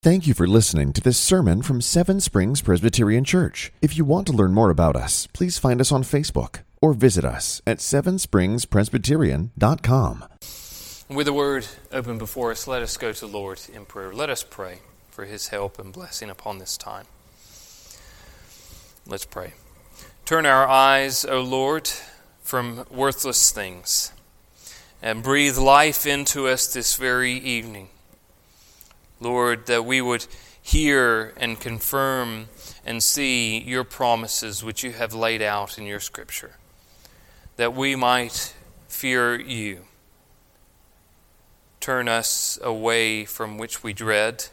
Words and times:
Thank 0.00 0.28
you 0.28 0.34
for 0.34 0.46
listening 0.46 0.92
to 0.92 1.00
this 1.00 1.18
sermon 1.18 1.60
from 1.60 1.80
Seven 1.80 2.20
Springs 2.20 2.62
Presbyterian 2.62 3.24
Church. 3.24 3.72
If 3.82 3.96
you 3.96 4.04
want 4.04 4.28
to 4.28 4.32
learn 4.32 4.54
more 4.54 4.70
about 4.70 4.94
us, 4.94 5.26
please 5.32 5.58
find 5.58 5.80
us 5.80 5.90
on 5.90 6.04
Facebook 6.04 6.60
or 6.80 6.94
visit 6.94 7.24
us 7.24 7.60
at 7.66 7.78
sevenspringspresbyterian.com. 7.78 10.24
With 11.08 11.26
the 11.26 11.32
word 11.32 11.66
open 11.90 12.16
before 12.16 12.52
us, 12.52 12.68
let 12.68 12.80
us 12.80 12.96
go 12.96 13.10
to 13.10 13.20
the 13.20 13.26
Lord 13.26 13.60
in 13.74 13.86
prayer. 13.86 14.12
Let 14.12 14.30
us 14.30 14.44
pray 14.44 14.78
for 15.10 15.24
his 15.24 15.48
help 15.48 15.80
and 15.80 15.92
blessing 15.92 16.30
upon 16.30 16.58
this 16.58 16.76
time. 16.76 17.06
Let's 19.04 19.26
pray. 19.26 19.54
Turn 20.24 20.46
our 20.46 20.68
eyes, 20.68 21.24
O 21.24 21.40
Lord, 21.40 21.90
from 22.44 22.86
worthless 22.88 23.50
things 23.50 24.12
and 25.02 25.24
breathe 25.24 25.58
life 25.58 26.06
into 26.06 26.46
us 26.46 26.72
this 26.72 26.94
very 26.94 27.32
evening. 27.32 27.88
Lord, 29.20 29.66
that 29.66 29.84
we 29.84 30.00
would 30.00 30.26
hear 30.60 31.32
and 31.36 31.58
confirm 31.58 32.48
and 32.84 33.02
see 33.02 33.58
your 33.58 33.84
promises 33.84 34.62
which 34.62 34.84
you 34.84 34.92
have 34.92 35.14
laid 35.14 35.42
out 35.42 35.78
in 35.78 35.84
your 35.84 36.00
scripture, 36.00 36.56
that 37.56 37.74
we 37.74 37.96
might 37.96 38.54
fear 38.86 39.38
you. 39.38 39.84
Turn 41.80 42.08
us 42.08 42.58
away 42.62 43.24
from 43.24 43.58
which 43.58 43.82
we 43.82 43.92
dread, 43.92 44.46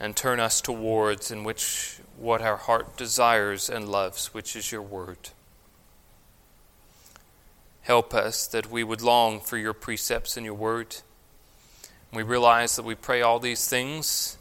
and 0.00 0.16
turn 0.16 0.40
us 0.40 0.60
towards 0.60 1.30
in 1.30 1.44
which 1.44 1.98
what 2.16 2.42
our 2.42 2.56
heart 2.56 2.96
desires 2.96 3.70
and 3.70 3.88
loves, 3.88 4.34
which 4.34 4.56
is 4.56 4.72
your 4.72 4.82
word. 4.82 5.30
Help 7.82 8.12
us 8.12 8.46
that 8.46 8.70
we 8.70 8.84
would 8.84 9.00
long 9.00 9.40
for 9.40 9.56
your 9.56 9.72
precepts 9.72 10.36
and 10.36 10.44
your 10.44 10.54
word 10.54 10.96
we 12.12 12.22
realize 12.22 12.76
that 12.76 12.84
we 12.84 12.94
pray 12.94 13.20
all 13.20 13.38
these 13.38 13.68
things, 13.68 14.38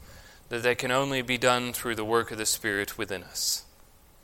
that 0.49 0.63
they 0.63 0.75
can 0.75 0.91
only 0.91 1.21
be 1.21 1.37
done 1.37 1.73
through 1.73 1.95
the 1.95 2.05
work 2.05 2.31
of 2.31 2.37
the 2.37 2.45
Spirit 2.45 2.97
within 2.97 3.23
us. 3.23 3.65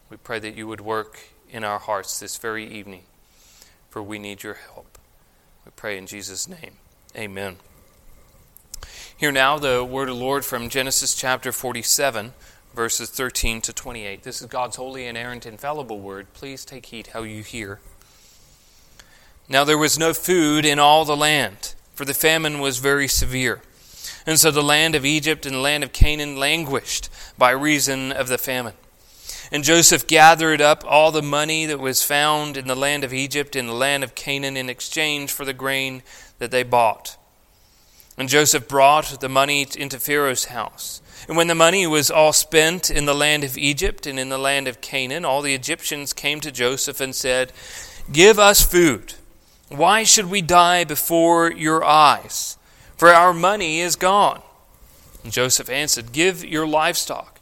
We 0.10 0.18
pray 0.18 0.40
that 0.40 0.56
you 0.56 0.68
would 0.68 0.82
work 0.82 1.20
in 1.50 1.64
our 1.64 1.80
hearts 1.80 2.20
this 2.20 2.38
very 2.38 2.66
evening, 2.66 3.04
for 3.90 4.02
we 4.02 4.20
need 4.20 4.44
your 4.44 4.54
help. 4.54 4.98
We 5.66 5.72
pray 5.76 5.98
in 5.98 6.08
Jesus' 6.08 6.48
name. 6.48 6.78
Amen. 7.16 7.58
Hear 9.16 9.32
now 9.32 9.60
the 9.60 9.84
word 9.84 10.10
of 10.10 10.16
the 10.16 10.24
Lord 10.24 10.46
from 10.46 10.70
Genesis 10.70 11.14
chapter 11.14 11.52
47, 11.52 12.34
verses 12.74 13.10
13 13.10 13.62
to 13.62 13.74
28. 13.74 14.24
This 14.24 14.42
is 14.42 14.48
God's 14.48 14.78
holy, 14.78 15.06
inerrant, 15.06 15.46
infallible 15.46 16.00
word. 16.00 16.34
Please 16.34 16.66
take 16.66 16.88
heed 16.88 17.08
how 17.08 17.24
you 17.24 17.44
hear. 17.44 17.80
Now 19.48 19.64
there 19.64 19.78
was 19.78 20.00
no 20.00 20.14
food 20.14 20.66
in 20.66 20.80
all 20.80 21.06
the 21.06 21.18
land 21.18 21.76
for 21.94 22.06
the 22.06 22.14
famine 22.14 22.60
was 22.60 22.80
very 22.80 23.08
severe. 23.08 23.62
And 24.26 24.40
so 24.40 24.52
the 24.52 24.64
land 24.64 24.96
of 24.96 25.06
Egypt 25.06 25.46
and 25.46 25.56
the 25.56 25.60
land 25.60 25.84
of 25.84 25.94
Canaan 25.94 26.38
languished 26.38 27.10
by 27.38 27.52
reason 27.52 28.12
of 28.12 28.28
the 28.28 28.38
famine. 28.38 28.74
And 29.52 29.64
Joseph 29.64 30.08
gathered 30.08 30.62
up 30.62 30.84
all 30.88 31.12
the 31.12 31.22
money 31.22 31.66
that 31.66 31.80
was 31.80 32.04
found 32.04 32.58
in 32.58 32.68
the 32.68 32.76
land 32.76 33.04
of 33.04 33.14
Egypt 33.14 33.56
and 33.56 33.70
the 33.70 33.74
land 33.74 34.04
of 34.04 34.16
Canaan 34.16 34.58
in 34.58 34.70
exchange 34.70 35.32
for 35.32 35.46
the 35.46 35.54
grain 35.54 36.02
that 36.40 36.52
they 36.52 36.64
bought. 36.64 37.18
And 38.18 38.30
Joseph 38.30 38.68
brought 38.68 39.20
the 39.20 39.30
money 39.30 39.68
into 39.76 40.00
Pharaoh's 40.00 40.46
house. 40.46 41.02
And 41.28 41.38
when 41.38 41.48
the 41.48 41.56
money 41.56 41.86
was 41.88 42.12
all 42.12 42.34
spent 42.34 42.90
in 42.90 43.06
the 43.06 43.14
land 43.14 43.44
of 43.44 43.58
Egypt 43.58 44.06
and 44.08 44.20
in 44.20 44.30
the 44.30 44.38
land 44.38 44.68
of 44.68 44.82
Canaan, 44.82 45.26
all 45.26 45.42
the 45.42 45.56
Egyptians 45.56 46.14
came 46.14 46.40
to 46.42 46.52
Joseph 46.52 47.00
and 47.00 47.16
said, 47.16 47.52
Give 48.12 48.40
us 48.40 48.66
food 48.66 49.14
why 49.70 50.04
should 50.04 50.30
we 50.30 50.42
die 50.42 50.84
before 50.84 51.52
your 51.52 51.84
eyes? 51.84 52.58
For 52.98 53.10
our 53.10 53.34
money 53.34 53.80
is 53.80 53.96
gone. 53.96 54.42
And 55.24 55.32
Joseph 55.32 55.70
answered, 55.70 56.12
Give 56.12 56.44
your 56.44 56.68
livestock, 56.68 57.40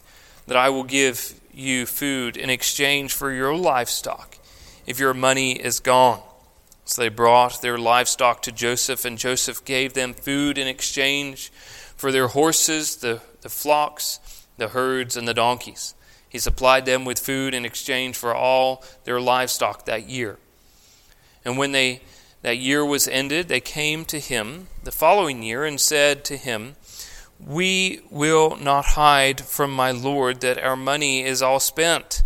that 0.47 0.57
I 0.57 0.69
will 0.69 0.83
give 0.83 1.39
you 1.53 1.85
food 1.85 2.37
in 2.37 2.49
exchange 2.49 3.13
for 3.13 3.31
your 3.31 3.55
livestock, 3.55 4.37
if 4.85 4.99
your 4.99 5.13
money 5.13 5.53
is 5.53 5.79
gone. 5.79 6.21
So 6.85 7.01
they 7.01 7.09
brought 7.09 7.61
their 7.61 7.77
livestock 7.77 8.41
to 8.43 8.51
Joseph, 8.51 9.05
and 9.05 9.17
Joseph 9.17 9.63
gave 9.65 9.93
them 9.93 10.13
food 10.13 10.57
in 10.57 10.67
exchange 10.67 11.51
for 11.95 12.11
their 12.11 12.29
horses, 12.29 12.97
the, 12.97 13.21
the 13.41 13.49
flocks, 13.49 14.19
the 14.57 14.69
herds, 14.69 15.15
and 15.15 15.27
the 15.27 15.33
donkeys. 15.33 15.93
He 16.27 16.39
supplied 16.39 16.85
them 16.85 17.05
with 17.05 17.19
food 17.19 17.53
in 17.53 17.65
exchange 17.65 18.15
for 18.15 18.33
all 18.33 18.83
their 19.03 19.19
livestock 19.19 19.85
that 19.85 20.07
year. 20.07 20.37
And 21.43 21.57
when 21.57 21.71
they 21.71 22.01
that 22.41 22.57
year 22.57 22.85
was 22.85 23.07
ended, 23.07 23.47
they 23.47 23.59
came 23.59 24.05
to 24.05 24.19
him 24.19 24.67
the 24.83 24.91
following 24.91 25.43
year 25.43 25.65
and 25.65 25.79
said 25.79 26.23
to 26.25 26.37
him, 26.37 26.75
We 27.39 28.01
will 28.09 28.55
not 28.55 28.85
hide 28.85 29.41
from 29.41 29.71
my 29.71 29.91
Lord 29.91 30.41
that 30.41 30.61
our 30.61 30.75
money 30.75 31.23
is 31.23 31.41
all 31.41 31.59
spent. 31.59 32.23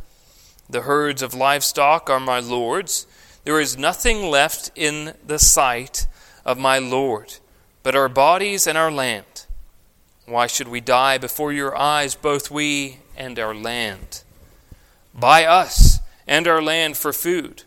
The 0.69 0.81
herds 0.81 1.21
of 1.21 1.33
livestock 1.33 2.09
are 2.09 2.19
my 2.19 2.39
Lord's. 2.39 3.07
There 3.43 3.59
is 3.59 3.77
nothing 3.77 4.29
left 4.29 4.71
in 4.75 5.13
the 5.25 5.39
sight 5.39 6.07
of 6.45 6.57
my 6.57 6.79
Lord 6.79 7.35
but 7.85 7.95
our 7.95 8.09
bodies 8.09 8.65
and 8.65 8.75
our 8.79 8.91
land. 8.91 9.45
Why 10.25 10.47
should 10.47 10.67
we 10.67 10.81
die 10.81 11.19
before 11.19 11.53
your 11.53 11.77
eyes, 11.77 12.15
both 12.15 12.49
we 12.49 12.97
and 13.15 13.37
our 13.37 13.53
land? 13.53 14.23
Buy 15.13 15.45
us 15.45 15.99
and 16.25 16.47
our 16.47 16.63
land 16.63 16.97
for 16.97 17.13
food, 17.13 17.61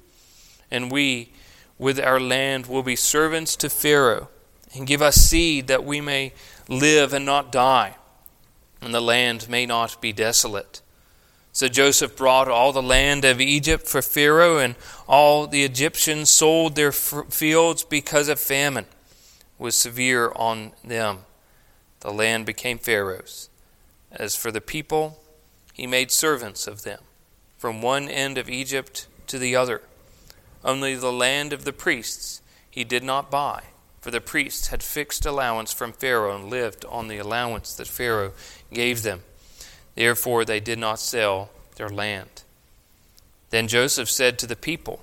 and 0.72 0.91
we 0.91 1.30
with 1.78 2.00
our 2.00 2.21
land 2.21 2.66
will 2.66 2.83
be 2.83 2.97
servants 2.97 3.56
to 3.56 3.71
Pharaoh, 3.71 4.28
and 4.75 4.87
give 4.87 5.00
us 5.00 5.16
seed 5.16 5.66
that 5.69 5.84
we 5.84 6.00
may 6.00 6.33
live 6.69 7.12
and 7.12 7.25
not 7.25 7.53
die, 7.53 7.97
and 8.81 8.93
the 8.93 9.00
land 9.00 9.49
may 9.49 9.65
not 9.65 10.00
be 10.00 10.12
desolate. 10.12 10.83
So 11.53 11.69
Joseph 11.69 12.16
brought 12.16 12.49
all 12.49 12.72
the 12.72 12.83
land 12.83 13.25
of 13.25 13.41
Egypt 13.41 13.87
for 13.87 14.03
Pharaoh, 14.03 14.59
and 14.59 14.77
all 15.09 15.47
the 15.47 15.65
Egyptians 15.65 16.31
sold 16.31 16.77
their 16.77 16.93
fields 16.93 17.84
because 17.84 18.28
of 18.28 18.39
famine 18.39 18.87
was 19.59 19.75
severe 19.75 20.33
on 20.37 20.72
them. 20.84 21.21
The 22.00 22.12
land 22.12 22.47
became 22.47 22.78
Pharaoh's. 22.78 23.49
As 24.12 24.37
for 24.37 24.53
the 24.53 24.60
people, 24.60 25.19
he 25.72 25.87
made 25.87 26.10
servants 26.10 26.66
of 26.66 26.83
them, 26.83 27.00
from 27.56 27.83
one 27.83 28.09
end 28.09 28.39
of 28.39 28.49
Egypt 28.49 29.06
to 29.27 29.39
the 29.39 29.56
other. 29.56 29.83
Only 30.65 30.95
the 30.95 31.13
land 31.13 31.53
of 31.53 31.65
the 31.65 31.73
priests 31.73 32.43
he 32.69 32.85
did 32.85 33.03
not 33.03 33.31
buy, 33.31 33.65
for 34.01 34.11
the 34.11 34.21
priests 34.21 34.69
had 34.69 34.83
fixed 34.83 35.25
allowance 35.25 35.73
from 35.73 35.93
Pharaoh 35.93 36.35
and 36.35 36.51
lived 36.51 36.85
on 36.87 37.09
the 37.09 37.19
allowance 37.19 37.75
that 37.75 37.89
Pharaoh 37.89 38.33
gave 38.73 39.03
them. 39.03 39.23
Therefore 39.95 40.45
they 40.45 40.61
did 40.61 40.79
not 40.79 41.01
sell 41.01 41.51
their 41.77 41.89
land. 41.89 42.43
Then 43.51 43.69
Joseph 43.69 44.11
said 44.11 44.39
to 44.39 44.47
the 44.47 44.57
people, 44.57 45.03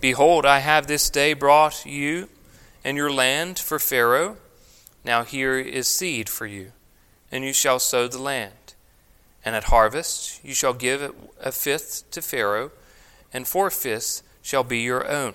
Behold, 0.00 0.44
I 0.44 0.58
have 0.58 0.86
this 0.86 1.08
day 1.08 1.32
brought 1.32 1.86
you 1.86 2.28
and 2.84 2.96
your 2.96 3.12
land 3.12 3.58
for 3.58 3.78
Pharaoh. 3.78 4.36
Now 5.04 5.22
here 5.24 5.58
is 5.58 5.88
seed 5.88 6.28
for 6.28 6.46
you, 6.46 6.72
and 7.30 7.44
you 7.44 7.52
shall 7.52 7.78
sow 7.78 8.08
the 8.08 8.20
land. 8.20 8.74
And 9.44 9.54
at 9.54 9.64
harvest 9.64 10.44
you 10.44 10.54
shall 10.54 10.74
give 10.74 11.14
a 11.40 11.52
fifth 11.52 12.10
to 12.10 12.20
Pharaoh, 12.20 12.70
and 13.32 13.46
four 13.46 13.70
fifths 13.70 14.22
shall 14.44 14.62
be 14.62 14.80
your 14.80 15.10
own, 15.10 15.32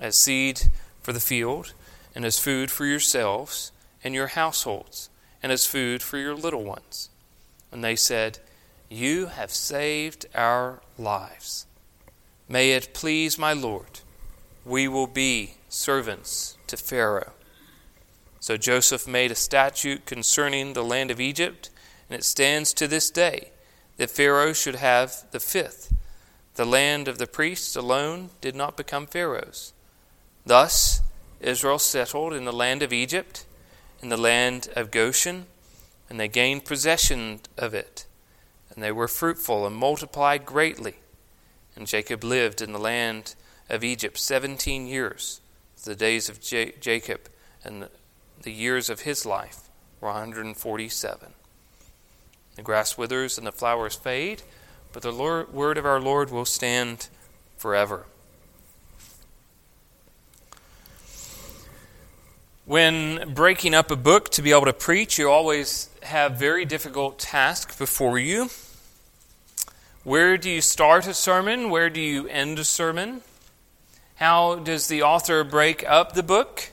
as 0.00 0.16
seed 0.16 0.62
for 1.02 1.12
the 1.12 1.20
field, 1.20 1.74
and 2.14 2.24
as 2.24 2.38
food 2.38 2.70
for 2.70 2.86
yourselves 2.86 3.70
and 4.02 4.14
your 4.14 4.28
households, 4.28 5.10
and 5.42 5.52
as 5.52 5.66
food 5.66 6.02
for 6.02 6.16
your 6.16 6.34
little 6.34 6.64
ones. 6.64 7.10
And 7.70 7.84
they 7.84 7.94
said, 7.94 8.38
You 8.88 9.26
have 9.26 9.52
saved 9.52 10.24
our 10.34 10.80
lives. 10.98 11.66
May 12.48 12.72
it 12.72 12.94
please 12.94 13.38
my 13.38 13.52
Lord, 13.52 14.00
we 14.64 14.88
will 14.88 15.06
be 15.06 15.54
servants 15.68 16.56
to 16.68 16.78
Pharaoh. 16.78 17.32
So 18.40 18.56
Joseph 18.56 19.06
made 19.06 19.30
a 19.30 19.36
statute 19.36 20.06
concerning 20.06 20.72
the 20.72 20.82
land 20.82 21.10
of 21.10 21.20
Egypt, 21.20 21.68
and 22.08 22.18
it 22.18 22.24
stands 22.24 22.72
to 22.74 22.88
this 22.88 23.10
day 23.10 23.50
that 23.98 24.10
Pharaoh 24.10 24.54
should 24.54 24.76
have 24.76 25.30
the 25.32 25.40
fifth 25.40 25.92
the 26.54 26.64
land 26.64 27.08
of 27.08 27.18
the 27.18 27.26
priests 27.26 27.76
alone 27.76 28.30
did 28.40 28.54
not 28.54 28.76
become 28.76 29.06
Pharaoh's. 29.06 29.72
Thus, 30.44 31.00
Israel 31.40 31.78
settled 31.78 32.32
in 32.32 32.44
the 32.44 32.52
land 32.52 32.82
of 32.82 32.92
Egypt, 32.92 33.46
in 34.02 34.08
the 34.08 34.16
land 34.16 34.68
of 34.76 34.90
Goshen, 34.90 35.46
and 36.08 36.20
they 36.20 36.28
gained 36.28 36.64
possession 36.64 37.40
of 37.56 37.74
it. 37.74 38.06
And 38.74 38.82
they 38.82 38.92
were 38.92 39.08
fruitful 39.08 39.66
and 39.66 39.76
multiplied 39.76 40.44
greatly. 40.44 40.96
And 41.74 41.86
Jacob 41.86 42.22
lived 42.22 42.60
in 42.60 42.72
the 42.72 42.78
land 42.78 43.34
of 43.68 43.82
Egypt 43.82 44.18
seventeen 44.18 44.86
years. 44.86 45.40
The 45.84 45.94
days 45.94 46.28
of 46.28 46.40
J- 46.40 46.74
Jacob 46.80 47.28
and 47.64 47.88
the 48.42 48.52
years 48.52 48.90
of 48.90 49.00
his 49.00 49.24
life 49.24 49.68
were 50.00 50.08
147. 50.08 51.32
The 52.56 52.62
grass 52.62 52.98
withers 52.98 53.38
and 53.38 53.46
the 53.46 53.52
flowers 53.52 53.94
fade 53.94 54.42
but 54.92 55.02
the 55.02 55.12
Lord, 55.12 55.52
word 55.52 55.78
of 55.78 55.86
our 55.86 56.00
Lord 56.00 56.30
will 56.30 56.44
stand 56.44 57.08
forever. 57.56 58.06
When 62.64 63.34
breaking 63.34 63.74
up 63.74 63.90
a 63.90 63.96
book 63.96 64.28
to 64.30 64.42
be 64.42 64.50
able 64.50 64.66
to 64.66 64.72
preach, 64.72 65.18
you 65.18 65.30
always 65.30 65.90
have 66.02 66.36
very 66.36 66.64
difficult 66.64 67.18
task 67.18 67.78
before 67.78 68.18
you. 68.18 68.50
Where 70.04 70.36
do 70.36 70.50
you 70.50 70.60
start 70.60 71.06
a 71.06 71.14
sermon? 71.14 71.70
Where 71.70 71.88
do 71.88 72.00
you 72.00 72.26
end 72.26 72.58
a 72.58 72.64
sermon? 72.64 73.22
How 74.16 74.56
does 74.56 74.88
the 74.88 75.02
author 75.02 75.44
break 75.44 75.88
up 75.88 76.14
the 76.14 76.22
book? 76.22 76.71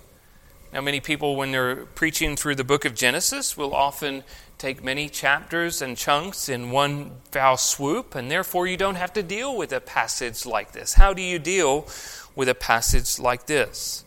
Now, 0.72 0.82
many 0.82 1.00
people, 1.00 1.36
when 1.36 1.52
they're 1.52 1.86
preaching 1.86 2.36
through 2.36 2.56
the 2.56 2.64
book 2.64 2.86
of 2.86 2.94
Genesis, 2.94 3.58
will 3.58 3.74
often 3.74 4.24
take 4.58 4.84
many 4.84 5.10
chapters 5.10 5.82
and 5.82 5.98
chunks 5.98 6.48
in 6.48 6.70
one 6.70 7.12
foul 7.32 7.58
swoop, 7.58 8.14
and 8.14 8.30
therefore 8.30 8.68
you 8.68 8.78
don't 8.78 8.96
have 8.96 9.14
to 9.14 9.24
deal 9.24 9.58
with 9.58 9.72
a 9.74 9.80
passage 9.82 10.46
like 10.46 10.74
this. 10.74 10.94
How 10.94 11.14
do 11.14 11.22
you 11.22 11.40
deal 11.40 11.88
with 12.36 12.50
a 12.50 12.56
passage 12.56 13.18
like 13.18 13.48
this? 13.48 14.06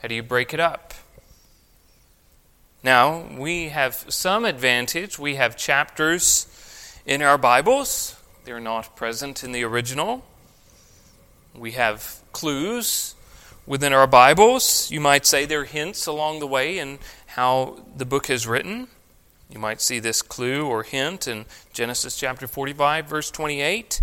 How 0.00 0.08
do 0.08 0.14
you 0.14 0.22
break 0.22 0.54
it 0.54 0.60
up? 0.60 0.94
Now, 2.84 3.26
we 3.36 3.70
have 3.70 4.04
some 4.08 4.44
advantage. 4.44 5.18
We 5.18 5.34
have 5.34 5.56
chapters 5.56 6.46
in 7.08 7.22
our 7.22 7.38
Bibles, 7.38 8.14
they're 8.44 8.60
not 8.60 8.94
present 8.94 9.42
in 9.42 9.52
the 9.52 9.64
original. 9.64 10.26
We 11.54 11.72
have 11.72 12.20
clues 12.32 13.14
within 13.68 13.92
our 13.92 14.06
Bibles. 14.06 14.90
You 14.90 14.98
might 14.98 15.26
say 15.26 15.44
there 15.44 15.60
are 15.60 15.64
hints 15.64 16.06
along 16.06 16.40
the 16.40 16.46
way 16.46 16.78
in 16.78 16.98
how 17.26 17.78
the 17.94 18.06
book 18.06 18.30
is 18.30 18.46
written. 18.46 18.88
You 19.50 19.58
might 19.58 19.82
see 19.82 19.98
this 19.98 20.22
clue 20.22 20.66
or 20.66 20.82
hint 20.82 21.28
in 21.28 21.44
Genesis 21.72 22.18
chapter 22.18 22.46
45, 22.46 23.06
verse 23.06 23.30
28. 23.30 24.00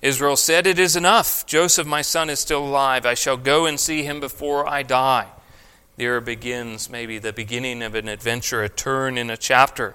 Israel 0.00 0.36
said, 0.36 0.66
It 0.66 0.78
is 0.78 0.96
enough. 0.96 1.46
Joseph, 1.46 1.86
my 1.86 2.02
son, 2.02 2.30
is 2.30 2.40
still 2.40 2.64
alive. 2.64 3.04
I 3.04 3.14
shall 3.14 3.36
go 3.36 3.66
and 3.66 3.78
see 3.78 4.02
him 4.02 4.20
before 4.20 4.66
I 4.66 4.82
die. 4.82 5.28
There 5.96 6.20
begins 6.22 6.88
maybe 6.88 7.18
the 7.18 7.32
beginning 7.32 7.82
of 7.82 7.94
an 7.94 8.08
adventure, 8.08 8.62
a 8.62 8.68
turn 8.70 9.18
in 9.18 9.28
a 9.30 9.36
chapter. 9.36 9.94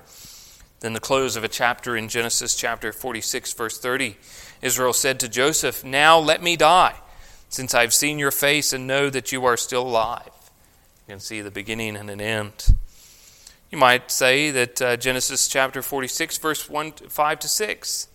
Then 0.80 0.94
the 0.94 1.00
close 1.00 1.36
of 1.36 1.44
a 1.44 1.50
chapter 1.50 1.98
in 1.98 2.08
Genesis 2.08 2.56
chapter 2.56 2.94
46, 2.94 3.54
verse 3.54 3.80
30. 3.80 4.18
Israel 4.62 4.94
said 4.94 5.20
to 5.20 5.28
Joseph, 5.28 5.84
Now 5.84 6.20
let 6.20 6.44
me 6.44 6.56
die, 6.56 6.96
since 7.50 7.74
I've 7.74 7.94
seen 7.94 8.20
your 8.20 8.32
face 8.32 8.74
and 8.74 8.88
know 8.88 9.10
that 9.10 9.32
you 9.32 9.46
are 9.46 9.58
still 9.58 9.84
alive. 9.84 10.30
You 11.08 11.14
can 11.14 11.20
see 11.20 11.42
the 11.42 11.52
beginning 11.52 11.96
and 11.96 12.10
an 12.10 12.20
end. 12.20 12.76
You 13.72 13.78
might 13.78 14.12
say 14.12 14.52
that 14.52 14.82
uh, 14.82 14.98
Genesis 14.98 15.48
chapter 15.48 15.82
46, 15.82 16.38
verse 16.38 16.70
1, 16.70 16.92
5 16.92 17.40
to 17.40 17.48
6. 17.48 18.08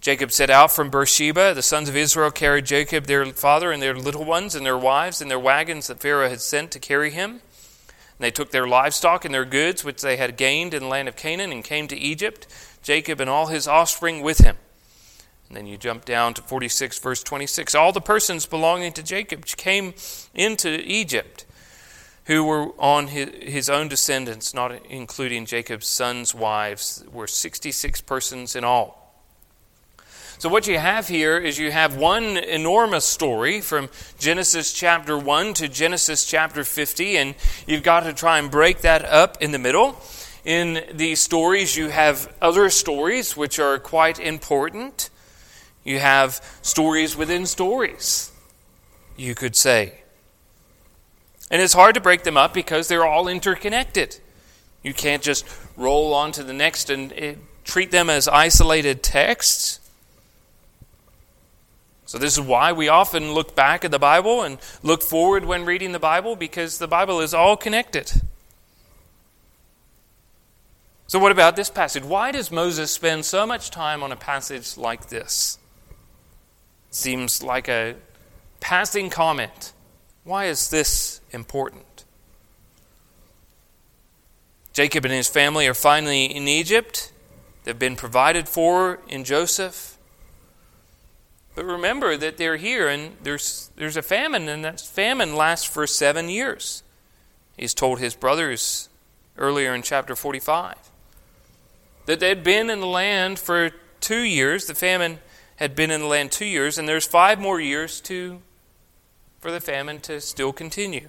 Jacob 0.00 0.30
set 0.30 0.50
out 0.50 0.70
from 0.70 0.90
Beersheba. 0.90 1.54
The 1.54 1.62
sons 1.62 1.88
of 1.88 1.96
Israel 1.96 2.30
carried 2.30 2.66
Jacob, 2.66 3.06
their 3.06 3.26
father, 3.26 3.72
and 3.72 3.82
their 3.82 3.94
little 3.94 4.24
ones, 4.24 4.54
and 4.54 4.64
their 4.64 4.78
wives, 4.78 5.20
and 5.20 5.30
their 5.30 5.38
wagons 5.38 5.88
that 5.88 6.00
Pharaoh 6.00 6.28
had 6.28 6.40
sent 6.40 6.70
to 6.72 6.78
carry 6.78 7.10
him. 7.10 7.30
And 7.30 7.40
they 8.24 8.30
took 8.30 8.50
their 8.50 8.66
livestock 8.66 9.24
and 9.24 9.34
their 9.34 9.44
goods, 9.44 9.84
which 9.84 10.02
they 10.02 10.16
had 10.16 10.36
gained 10.36 10.74
in 10.74 10.84
the 10.84 10.88
land 10.88 11.08
of 11.08 11.16
Canaan, 11.16 11.52
and 11.52 11.64
came 11.64 11.88
to 11.88 11.96
Egypt, 11.96 12.46
Jacob 12.82 13.20
and 13.20 13.30
all 13.30 13.46
his 13.46 13.66
offspring 13.66 14.22
with 14.22 14.38
him. 14.38 14.56
And 15.48 15.56
then 15.56 15.66
you 15.66 15.78
jump 15.78 16.04
down 16.04 16.34
to 16.34 16.42
46, 16.42 16.98
verse 16.98 17.22
26. 17.22 17.74
All 17.74 17.92
the 17.92 18.00
persons 18.00 18.44
belonging 18.44 18.92
to 18.92 19.02
Jacob 19.02 19.46
came 19.46 19.94
into 20.34 20.80
Egypt, 20.84 21.46
who 22.24 22.44
were 22.44 22.68
on 22.78 23.08
his, 23.08 23.70
own 23.70 23.88
descendants, 23.88 24.52
not 24.52 24.72
including 24.90 25.46
Jacob's 25.46 25.86
sons' 25.86 26.34
wives, 26.34 27.02
were 27.10 27.26
66 27.26 28.02
persons 28.02 28.54
in 28.54 28.64
all. 28.64 28.98
So, 30.38 30.48
what 30.48 30.68
you 30.68 30.78
have 30.78 31.08
here 31.08 31.36
is 31.38 31.58
you 31.58 31.72
have 31.72 31.96
one 31.96 32.36
enormous 32.36 33.04
story 33.04 33.60
from 33.60 33.88
Genesis 34.20 34.72
chapter 34.72 35.18
1 35.18 35.54
to 35.54 35.68
Genesis 35.68 36.24
chapter 36.26 36.62
50, 36.62 37.16
and 37.16 37.34
you've 37.66 37.82
got 37.82 38.00
to 38.00 38.12
try 38.12 38.38
and 38.38 38.48
break 38.50 38.82
that 38.82 39.04
up 39.04 39.42
in 39.42 39.50
the 39.50 39.58
middle. 39.58 40.00
In 40.44 40.84
these 40.92 41.20
stories, 41.20 41.76
you 41.76 41.88
have 41.88 42.32
other 42.40 42.70
stories 42.70 43.36
which 43.36 43.58
are 43.58 43.78
quite 43.78 44.20
important. 44.20 45.10
You 45.88 46.00
have 46.00 46.44
stories 46.60 47.16
within 47.16 47.46
stories, 47.46 48.30
you 49.16 49.34
could 49.34 49.56
say. 49.56 50.02
And 51.50 51.62
it's 51.62 51.72
hard 51.72 51.94
to 51.94 52.00
break 52.02 52.24
them 52.24 52.36
up 52.36 52.52
because 52.52 52.88
they're 52.88 53.06
all 53.06 53.26
interconnected. 53.26 54.18
You 54.82 54.92
can't 54.92 55.22
just 55.22 55.46
roll 55.78 56.12
on 56.12 56.32
to 56.32 56.42
the 56.42 56.52
next 56.52 56.90
and 56.90 57.10
eh, 57.16 57.34
treat 57.64 57.90
them 57.90 58.10
as 58.10 58.28
isolated 58.28 59.02
texts. 59.02 59.80
So, 62.04 62.18
this 62.18 62.34
is 62.34 62.40
why 62.42 62.70
we 62.72 62.88
often 62.88 63.32
look 63.32 63.56
back 63.56 63.82
at 63.82 63.90
the 63.90 63.98
Bible 63.98 64.42
and 64.42 64.58
look 64.82 65.00
forward 65.00 65.46
when 65.46 65.64
reading 65.64 65.92
the 65.92 65.98
Bible 65.98 66.36
because 66.36 66.76
the 66.76 66.86
Bible 66.86 67.22
is 67.22 67.32
all 67.32 67.56
connected. 67.56 68.12
So, 71.06 71.18
what 71.18 71.32
about 71.32 71.56
this 71.56 71.70
passage? 71.70 72.04
Why 72.04 72.30
does 72.30 72.50
Moses 72.50 72.90
spend 72.90 73.24
so 73.24 73.46
much 73.46 73.70
time 73.70 74.02
on 74.02 74.12
a 74.12 74.16
passage 74.16 74.76
like 74.76 75.08
this? 75.08 75.56
Seems 76.90 77.42
like 77.42 77.68
a 77.68 77.96
passing 78.60 79.10
comment. 79.10 79.72
Why 80.24 80.46
is 80.46 80.70
this 80.70 81.20
important? 81.30 82.04
Jacob 84.72 85.04
and 85.04 85.12
his 85.12 85.28
family 85.28 85.66
are 85.66 85.74
finally 85.74 86.24
in 86.24 86.46
Egypt. 86.46 87.12
They've 87.64 87.78
been 87.78 87.96
provided 87.96 88.48
for 88.48 89.00
in 89.08 89.24
Joseph. 89.24 89.98
But 91.54 91.64
remember 91.64 92.16
that 92.16 92.36
they're 92.36 92.56
here 92.56 92.88
and 92.88 93.16
there's, 93.22 93.70
there's 93.74 93.96
a 93.96 94.02
famine, 94.02 94.48
and 94.48 94.64
that 94.64 94.80
famine 94.80 95.34
lasts 95.34 95.66
for 95.66 95.86
seven 95.88 96.28
years. 96.28 96.84
He's 97.56 97.74
told 97.74 97.98
his 97.98 98.14
brothers 98.14 98.88
earlier 99.36 99.74
in 99.74 99.82
chapter 99.82 100.14
45 100.14 100.76
that 102.06 102.20
they'd 102.20 102.44
been 102.44 102.70
in 102.70 102.80
the 102.80 102.86
land 102.86 103.38
for 103.38 103.70
two 104.00 104.20
years. 104.20 104.66
The 104.66 104.74
famine 104.74 105.18
had 105.58 105.74
been 105.74 105.90
in 105.90 106.00
the 106.00 106.06
land 106.06 106.30
two 106.30 106.44
years, 106.44 106.78
and 106.78 106.88
there's 106.88 107.06
five 107.06 107.40
more 107.40 107.60
years 107.60 108.00
to, 108.00 108.40
for 109.40 109.50
the 109.50 109.60
famine 109.60 109.98
to 110.00 110.20
still 110.20 110.52
continue. 110.52 111.08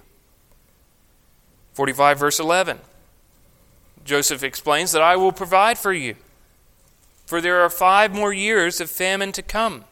45, 1.73 2.19
verse 2.19 2.39
11. 2.39 2.79
Joseph 4.03 4.43
explains 4.43 4.91
that 4.91 5.03
I 5.03 5.15
will 5.15 5.31
provide 5.31 5.77
for 5.77 5.93
you, 5.93 6.15
for 7.27 7.41
there 7.41 7.61
are 7.61 7.69
five 7.69 8.13
more 8.13 8.33
years 8.33 8.81
of 8.81 8.89
famine 8.89 9.31
to 9.33 9.43
come 9.43 9.85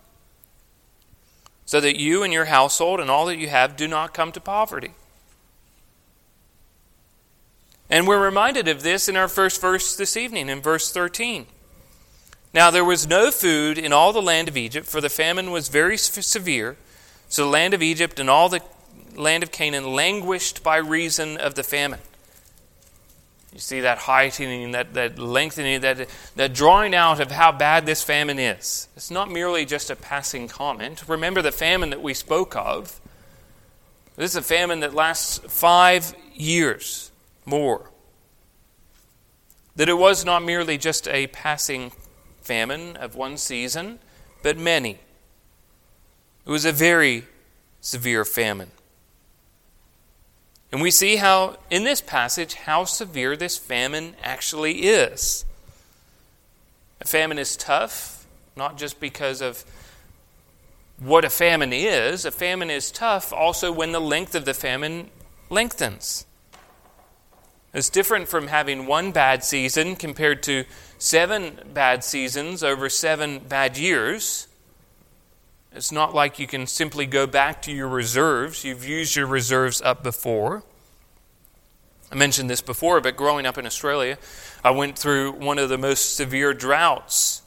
so 1.65 1.79
that 1.79 1.99
you 1.99 2.23
and 2.23 2.33
your 2.33 2.45
household 2.45 2.99
and 2.99 3.11
all 3.11 3.27
that 3.27 3.37
you 3.37 3.49
have 3.49 3.75
do 3.75 3.87
not 3.87 4.13
come 4.13 4.31
to 4.31 4.41
poverty. 4.41 4.93
And 7.91 8.07
we're 8.07 8.23
reminded 8.23 8.67
of 8.67 8.81
this 8.81 9.07
in 9.07 9.15
our 9.15 9.27
first 9.27 9.61
verse 9.61 9.95
this 9.95 10.17
evening, 10.17 10.49
in 10.49 10.61
verse 10.61 10.91
13. 10.91 11.45
Now 12.57 12.71
there 12.71 12.83
was 12.83 13.05
no 13.05 13.29
food 13.29 13.77
in 13.77 13.93
all 13.93 14.11
the 14.11 14.19
land 14.19 14.47
of 14.47 14.57
Egypt, 14.57 14.87
for 14.87 14.99
the 14.99 15.11
famine 15.11 15.51
was 15.51 15.67
very 15.67 15.95
severe. 15.95 16.75
So 17.29 17.43
the 17.43 17.51
land 17.51 17.75
of 17.75 17.83
Egypt 17.83 18.19
and 18.19 18.31
all 18.31 18.49
the 18.49 18.63
land 19.15 19.43
of 19.43 19.51
Canaan 19.51 19.93
languished 19.93 20.63
by 20.63 20.77
reason 20.77 21.37
of 21.37 21.53
the 21.53 21.61
famine. 21.61 21.99
You 23.53 23.59
see 23.59 23.81
that 23.81 23.99
heightening, 23.99 24.71
that, 24.71 24.95
that 24.95 25.19
lengthening, 25.19 25.81
that, 25.81 26.09
that 26.35 26.55
drawing 26.55 26.95
out 26.95 27.19
of 27.19 27.29
how 27.29 27.51
bad 27.51 27.85
this 27.85 28.01
famine 28.01 28.39
is. 28.39 28.87
It's 28.95 29.11
not 29.11 29.29
merely 29.29 29.63
just 29.63 29.91
a 29.91 29.95
passing 29.95 30.47
comment. 30.47 31.07
Remember 31.07 31.43
the 31.43 31.51
famine 31.51 31.91
that 31.91 32.01
we 32.01 32.15
spoke 32.15 32.55
of. 32.55 32.99
This 34.15 34.31
is 34.31 34.35
a 34.35 34.41
famine 34.41 34.79
that 34.79 34.95
lasts 34.95 35.37
five 35.47 36.15
years 36.33 37.11
more. 37.45 37.91
That 39.75 39.89
it 39.89 39.97
was 39.99 40.25
not 40.25 40.43
merely 40.43 40.79
just 40.79 41.07
a 41.07 41.27
passing 41.27 41.91
famine 42.47 42.95
of 42.95 43.15
one 43.15 43.35
season, 43.37 43.99
but 44.41 44.57
many. 44.57 44.99
It 46.45 46.49
was 46.49 46.63
a 46.63 46.71
very 46.71 47.25
severe 47.81 48.23
famine. 48.23 48.71
And 50.71 50.81
we 50.81 50.91
see 50.91 51.17
how, 51.17 51.57
in 51.69 51.83
this 51.83 51.99
passage, 51.99 52.53
how 52.53 52.85
severe 52.85 53.35
this 53.35 53.57
famine 53.57 54.15
actually 54.23 54.83
is. 54.83 55.43
A 57.01 57.05
famine 57.05 57.37
is 57.37 57.57
tough, 57.57 58.25
not 58.55 58.77
just 58.77 58.99
because 58.99 59.41
of 59.41 59.65
what 60.99 61.25
a 61.25 61.29
famine 61.29 61.73
is. 61.73 62.23
A 62.23 62.31
famine 62.31 62.69
is 62.69 62.91
tough 62.91 63.33
also 63.33 63.71
when 63.71 63.91
the 63.91 63.99
length 63.99 64.35
of 64.35 64.45
the 64.45 64.53
famine 64.53 65.09
lengthens. 65.49 66.26
It's 67.77 67.89
different 67.89 68.27
from 68.27 68.47
having 68.47 68.87
one 68.87 69.11
bad 69.11 69.43
season 69.43 69.95
compared 69.95 70.41
to 70.43 70.65
seven 70.97 71.59
bad 71.75 72.03
seasons 72.03 72.63
over 72.63 72.89
seven 72.89 73.37
bad 73.37 73.77
years. 73.77 74.47
It's 75.71 75.91
not 75.91 76.15
like 76.15 76.39
you 76.39 76.47
can 76.47 76.65
simply 76.65 77.05
go 77.05 77.27
back 77.27 77.61
to 77.61 77.71
your 77.71 77.87
reserves. 77.87 78.63
You've 78.63 78.83
used 78.83 79.15
your 79.15 79.27
reserves 79.27 79.79
up 79.79 80.01
before. 80.01 80.63
I 82.11 82.15
mentioned 82.15 82.49
this 82.49 82.61
before, 82.61 82.99
but 82.99 83.15
growing 83.15 83.45
up 83.45 83.59
in 83.59 83.67
Australia, 83.67 84.17
I 84.63 84.71
went 84.71 84.97
through 84.97 85.33
one 85.33 85.59
of 85.59 85.69
the 85.69 85.77
most 85.77 86.15
severe 86.15 86.55
droughts 86.55 87.43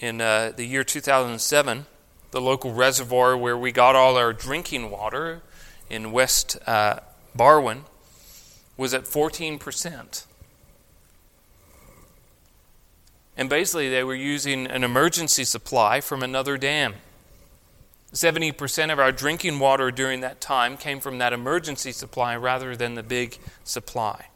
in 0.00 0.20
uh, 0.20 0.50
the 0.56 0.64
year 0.64 0.82
2007. 0.82 1.86
The 2.32 2.40
local 2.40 2.74
reservoir 2.74 3.36
where 3.36 3.56
we 3.56 3.70
got 3.70 3.94
all 3.94 4.16
our 4.16 4.32
drinking 4.32 4.90
water 4.90 5.42
in 5.88 6.10
West 6.10 6.58
uh, 6.66 6.98
Barwon 7.36 7.84
was 8.82 8.92
at 8.92 9.04
14%. 9.04 10.26
And 13.36 13.48
basically, 13.48 13.88
they 13.88 14.02
were 14.02 14.14
using 14.14 14.66
an 14.66 14.82
emergency 14.82 15.44
supply 15.44 16.00
from 16.00 16.22
another 16.22 16.58
dam. 16.58 16.94
70% 18.12 18.92
of 18.92 18.98
our 18.98 19.12
drinking 19.12 19.60
water 19.60 19.92
during 19.92 20.20
that 20.20 20.40
time 20.40 20.76
came 20.76 20.98
from 20.98 21.18
that 21.18 21.32
emergency 21.32 21.92
supply 21.92 22.36
rather 22.36 22.74
than 22.74 22.96
the 22.96 23.04
big 23.04 23.38
supply. 23.62 24.26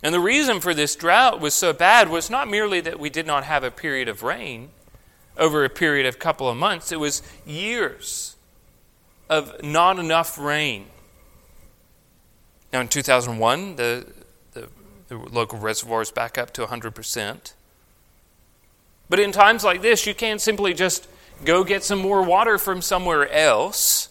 And 0.00 0.14
the 0.14 0.20
reason 0.20 0.60
for 0.60 0.72
this 0.72 0.94
drought 0.94 1.40
was 1.40 1.54
so 1.54 1.72
bad 1.72 2.08
was 2.08 2.30
not 2.30 2.48
merely 2.48 2.80
that 2.80 3.00
we 3.00 3.10
did 3.10 3.26
not 3.26 3.42
have 3.42 3.64
a 3.64 3.70
period 3.70 4.08
of 4.08 4.22
rain 4.22 4.70
over 5.36 5.64
a 5.64 5.68
period 5.68 6.06
of 6.06 6.20
couple 6.20 6.48
of 6.48 6.56
months, 6.56 6.92
it 6.92 7.00
was 7.00 7.20
years 7.44 8.36
of 9.28 9.62
not 9.64 9.98
enough 9.98 10.38
rain. 10.38 10.86
Now, 12.72 12.80
in 12.80 12.88
2001, 12.88 13.76
the, 13.76 14.06
the, 14.52 14.68
the 15.08 15.16
local 15.16 15.58
reservoirs 15.58 16.10
back 16.10 16.38
up 16.38 16.52
to 16.52 16.66
100%. 16.66 17.52
But 19.08 19.18
in 19.18 19.32
times 19.32 19.64
like 19.64 19.82
this, 19.82 20.06
you 20.06 20.14
can't 20.14 20.40
simply 20.40 20.72
just 20.72 21.08
go 21.44 21.64
get 21.64 21.82
some 21.82 21.98
more 21.98 22.22
water 22.22 22.58
from 22.58 22.80
somewhere 22.80 23.28
else. 23.30 24.08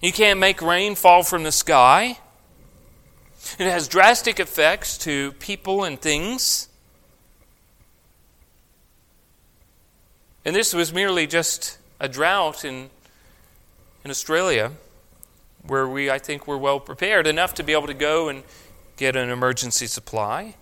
You 0.00 0.12
can't 0.12 0.40
make 0.40 0.60
rain 0.60 0.96
fall 0.96 1.22
from 1.22 1.44
the 1.44 1.52
sky. 1.52 2.18
It 3.58 3.70
has 3.70 3.86
drastic 3.86 4.40
effects 4.40 4.98
to 4.98 5.32
people 5.32 5.84
and 5.84 6.00
things. 6.00 6.68
And 10.44 10.56
this 10.56 10.74
was 10.74 10.92
merely 10.92 11.26
just 11.26 11.78
a 12.00 12.08
drought 12.08 12.64
in, 12.64 12.90
in 14.04 14.10
Australia 14.10 14.72
where 15.66 15.86
we, 15.88 16.10
I 16.10 16.18
think, 16.18 16.46
were 16.46 16.58
well 16.58 16.80
prepared 16.80 17.26
enough 17.26 17.54
to 17.54 17.62
be 17.62 17.72
able 17.72 17.86
to 17.86 17.94
go 17.94 18.28
and 18.28 18.42
get 18.96 19.16
an 19.16 19.30
emergency 19.30 19.86
supply. 19.86 20.54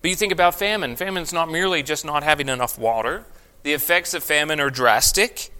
But 0.00 0.10
you 0.10 0.16
think 0.16 0.32
about 0.32 0.54
famine. 0.54 0.96
Famine's 0.96 1.32
not 1.32 1.50
merely 1.50 1.82
just 1.82 2.04
not 2.04 2.22
having 2.22 2.48
enough 2.48 2.78
water, 2.78 3.24
the 3.62 3.72
effects 3.72 4.14
of 4.14 4.22
famine 4.22 4.60
are 4.60 4.70
drastic. 4.70 5.50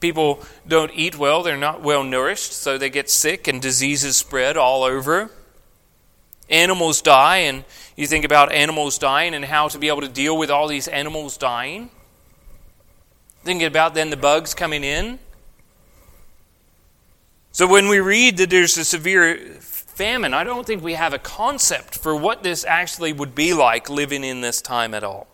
People 0.00 0.42
don't 0.66 0.90
eat 0.94 1.16
well, 1.16 1.42
they're 1.42 1.56
not 1.56 1.82
well 1.82 2.02
nourished, 2.02 2.52
so 2.52 2.76
they 2.76 2.90
get 2.90 3.08
sick 3.10 3.46
and 3.46 3.60
diseases 3.60 4.16
spread 4.16 4.56
all 4.56 4.82
over. 4.82 5.30
Animals 6.48 7.02
die, 7.02 7.38
and 7.38 7.64
you 7.96 8.06
think 8.06 8.24
about 8.24 8.52
animals 8.52 8.98
dying 8.98 9.34
and 9.34 9.44
how 9.44 9.68
to 9.68 9.78
be 9.78 9.88
able 9.88 10.00
to 10.00 10.08
deal 10.08 10.36
with 10.36 10.50
all 10.50 10.66
these 10.66 10.88
animals 10.88 11.36
dying. 11.36 11.90
Thinking 13.44 13.66
about 13.66 13.94
then 13.94 14.10
the 14.10 14.16
bugs 14.16 14.54
coming 14.54 14.82
in 14.82 15.18
so 17.52 17.66
when 17.66 17.88
we 17.88 18.00
read 18.00 18.38
that 18.38 18.50
there's 18.50 18.76
a 18.78 18.84
severe 18.84 19.36
famine, 19.60 20.32
I 20.32 20.42
don't 20.42 20.66
think 20.66 20.82
we 20.82 20.94
have 20.94 21.12
a 21.12 21.18
concept 21.18 21.98
for 21.98 22.16
what 22.16 22.42
this 22.42 22.64
actually 22.64 23.12
would 23.12 23.34
be 23.34 23.52
like 23.52 23.90
living 23.90 24.24
in 24.24 24.40
this 24.40 24.62
time 24.62 24.94
at 24.94 25.04
all. 25.04 25.26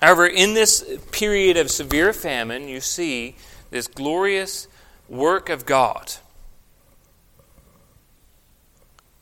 However, 0.00 0.26
in 0.26 0.54
this 0.54 0.82
period 1.12 1.58
of 1.58 1.70
severe 1.70 2.14
famine, 2.14 2.68
you 2.68 2.80
see 2.80 3.36
this 3.70 3.86
glorious 3.86 4.66
work 5.08 5.50
of 5.50 5.66
God. 5.66 6.14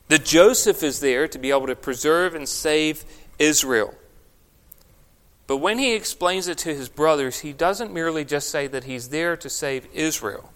That 0.07 0.23
Joseph 0.23 0.81
is 0.83 1.01
there 1.01 1.27
to 1.27 1.37
be 1.37 1.49
able 1.51 1.67
to 1.67 1.75
preserve 1.75 2.33
and 2.33 2.47
save 2.47 3.03
Israel. 3.37 3.93
But 5.49 5.57
when 5.57 5.79
he 5.79 5.93
explains 5.93 6.47
it 6.47 6.59
to 6.59 6.75
his 6.75 6.89
brothers, 6.89 7.39
he 7.39 7.53
doesn't 7.53 7.91
merely 7.91 8.23
just 8.23 8.51
say 8.51 8.67
that 8.67 8.83
he's 8.83 9.09
there 9.09 9.35
to 9.37 9.49
save 9.49 9.87
Israel. 9.95 10.53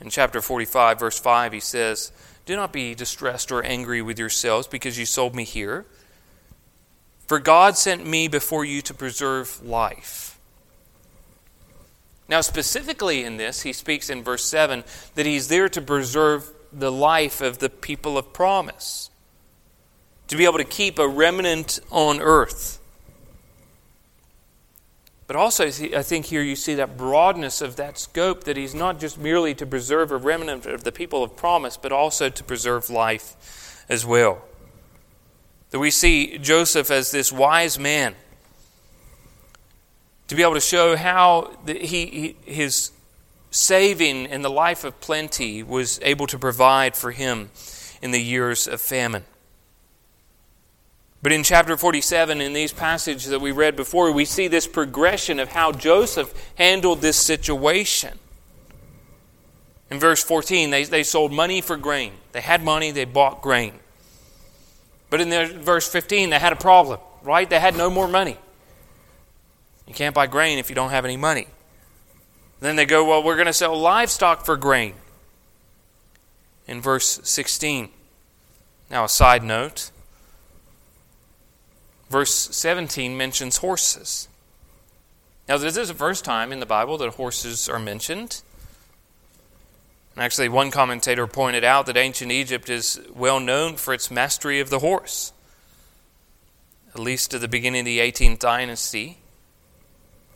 In 0.00 0.10
chapter 0.10 0.40
45, 0.40 1.00
verse 1.00 1.18
5, 1.18 1.52
he 1.52 1.58
says, 1.58 2.12
Do 2.44 2.54
not 2.54 2.72
be 2.72 2.94
distressed 2.94 3.50
or 3.50 3.64
angry 3.64 4.00
with 4.00 4.20
yourselves 4.20 4.68
because 4.68 4.96
you 4.96 5.06
sold 5.06 5.34
me 5.34 5.42
here. 5.42 5.86
For 7.26 7.40
God 7.40 7.76
sent 7.76 8.06
me 8.06 8.28
before 8.28 8.64
you 8.64 8.80
to 8.82 8.94
preserve 8.94 9.60
life. 9.60 10.38
Now, 12.28 12.42
specifically 12.42 13.24
in 13.24 13.38
this, 13.38 13.62
he 13.62 13.72
speaks 13.72 14.08
in 14.08 14.22
verse 14.22 14.44
7 14.44 14.84
that 15.16 15.26
he's 15.26 15.48
there 15.48 15.68
to 15.70 15.82
preserve 15.82 16.48
the 16.72 16.92
life 16.92 17.40
of 17.40 17.58
the 17.58 17.70
people 17.70 18.18
of 18.18 18.32
promise, 18.32 19.10
to 20.28 20.36
be 20.36 20.44
able 20.44 20.58
to 20.58 20.64
keep 20.64 21.00
a 21.00 21.08
remnant 21.08 21.80
on 21.90 22.20
earth. 22.20 22.78
But 25.26 25.36
also, 25.36 25.66
I 25.66 26.02
think 26.02 26.26
here 26.26 26.42
you 26.42 26.54
see 26.54 26.74
that 26.74 26.96
broadness 26.96 27.60
of 27.60 27.76
that 27.76 27.98
scope 27.98 28.44
that 28.44 28.56
he's 28.56 28.74
not 28.74 29.00
just 29.00 29.18
merely 29.18 29.54
to 29.56 29.66
preserve 29.66 30.12
a 30.12 30.16
remnant 30.16 30.66
of 30.66 30.84
the 30.84 30.92
people 30.92 31.24
of 31.24 31.36
promise, 31.36 31.76
but 31.76 31.90
also 31.90 32.28
to 32.28 32.44
preserve 32.44 32.90
life 32.90 33.84
as 33.88 34.06
well. 34.06 34.42
That 35.70 35.80
we 35.80 35.90
see 35.90 36.38
Joseph 36.38 36.92
as 36.92 37.10
this 37.10 37.32
wise 37.32 37.76
man 37.76 38.14
to 40.28 40.34
be 40.34 40.42
able 40.42 40.54
to 40.54 40.60
show 40.60 40.96
how 40.96 41.56
he, 41.66 42.36
his 42.44 42.92
saving 43.50 44.26
in 44.26 44.42
the 44.42 44.50
life 44.50 44.84
of 44.84 45.00
plenty 45.00 45.62
was 45.62 45.98
able 46.02 46.26
to 46.28 46.38
provide 46.38 46.94
for 46.94 47.10
him 47.10 47.50
in 48.00 48.12
the 48.12 48.22
years 48.22 48.68
of 48.68 48.80
famine. 48.80 49.24
But 51.26 51.32
in 51.32 51.42
chapter 51.42 51.76
47, 51.76 52.40
in 52.40 52.52
these 52.52 52.72
passages 52.72 53.30
that 53.30 53.40
we 53.40 53.50
read 53.50 53.74
before, 53.74 54.12
we 54.12 54.24
see 54.24 54.46
this 54.46 54.68
progression 54.68 55.40
of 55.40 55.48
how 55.48 55.72
Joseph 55.72 56.32
handled 56.54 57.00
this 57.00 57.16
situation. 57.16 58.16
In 59.90 59.98
verse 59.98 60.22
14, 60.22 60.70
they, 60.70 60.84
they 60.84 61.02
sold 61.02 61.32
money 61.32 61.60
for 61.60 61.76
grain. 61.76 62.12
They 62.30 62.42
had 62.42 62.62
money, 62.62 62.92
they 62.92 63.06
bought 63.06 63.42
grain. 63.42 63.72
But 65.10 65.20
in 65.20 65.28
their, 65.28 65.48
verse 65.48 65.88
15, 65.88 66.30
they 66.30 66.38
had 66.38 66.52
a 66.52 66.54
problem, 66.54 67.00
right? 67.24 67.50
They 67.50 67.58
had 67.58 67.76
no 67.76 67.90
more 67.90 68.06
money. 68.06 68.36
You 69.88 69.94
can't 69.94 70.14
buy 70.14 70.28
grain 70.28 70.58
if 70.58 70.68
you 70.68 70.76
don't 70.76 70.90
have 70.90 71.04
any 71.04 71.16
money. 71.16 71.48
Then 72.60 72.76
they 72.76 72.86
go, 72.86 73.04
well, 73.04 73.24
we're 73.24 73.34
going 73.34 73.46
to 73.46 73.52
sell 73.52 73.76
livestock 73.76 74.46
for 74.46 74.56
grain. 74.56 74.94
In 76.68 76.80
verse 76.80 77.18
16. 77.24 77.88
Now, 78.92 79.02
a 79.02 79.08
side 79.08 79.42
note 79.42 79.90
Verse 82.08 82.32
17 82.32 83.16
mentions 83.16 83.58
horses. 83.58 84.28
Now, 85.48 85.58
this 85.58 85.76
is 85.76 85.88
the 85.88 85.94
first 85.94 86.24
time 86.24 86.52
in 86.52 86.60
the 86.60 86.66
Bible 86.66 86.98
that 86.98 87.14
horses 87.14 87.68
are 87.68 87.78
mentioned. 87.78 88.42
And 90.14 90.24
actually, 90.24 90.48
one 90.48 90.70
commentator 90.70 91.26
pointed 91.26 91.62
out 91.62 91.86
that 91.86 91.96
ancient 91.96 92.32
Egypt 92.32 92.70
is 92.70 92.98
well 93.14 93.38
known 93.38 93.76
for 93.76 93.92
its 93.92 94.10
mastery 94.10 94.60
of 94.60 94.70
the 94.70 94.78
horse, 94.78 95.32
at 96.94 96.98
least 96.98 97.30
to 97.32 97.38
the 97.38 97.48
beginning 97.48 97.80
of 97.80 97.84
the 97.84 97.98
18th 97.98 98.38
dynasty, 98.38 99.18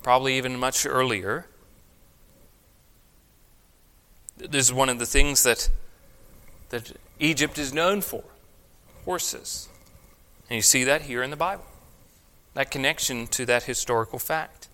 probably 0.02 0.36
even 0.36 0.58
much 0.58 0.84
earlier. 0.84 1.46
This 4.36 4.66
is 4.66 4.72
one 4.72 4.90
of 4.90 4.98
the 4.98 5.06
things 5.06 5.44
that, 5.44 5.70
that 6.68 6.92
Egypt 7.18 7.58
is 7.58 7.72
known 7.72 8.02
for 8.02 8.22
horses. 9.06 9.69
And 10.50 10.56
you 10.56 10.62
see 10.62 10.84
that 10.84 11.02
here 11.02 11.22
in 11.22 11.30
the 11.30 11.36
Bible. 11.36 11.64
That 12.54 12.70
connection 12.70 13.28
to 13.28 13.46
that 13.46 13.62
historical 13.62 14.18
fact. 14.18 14.68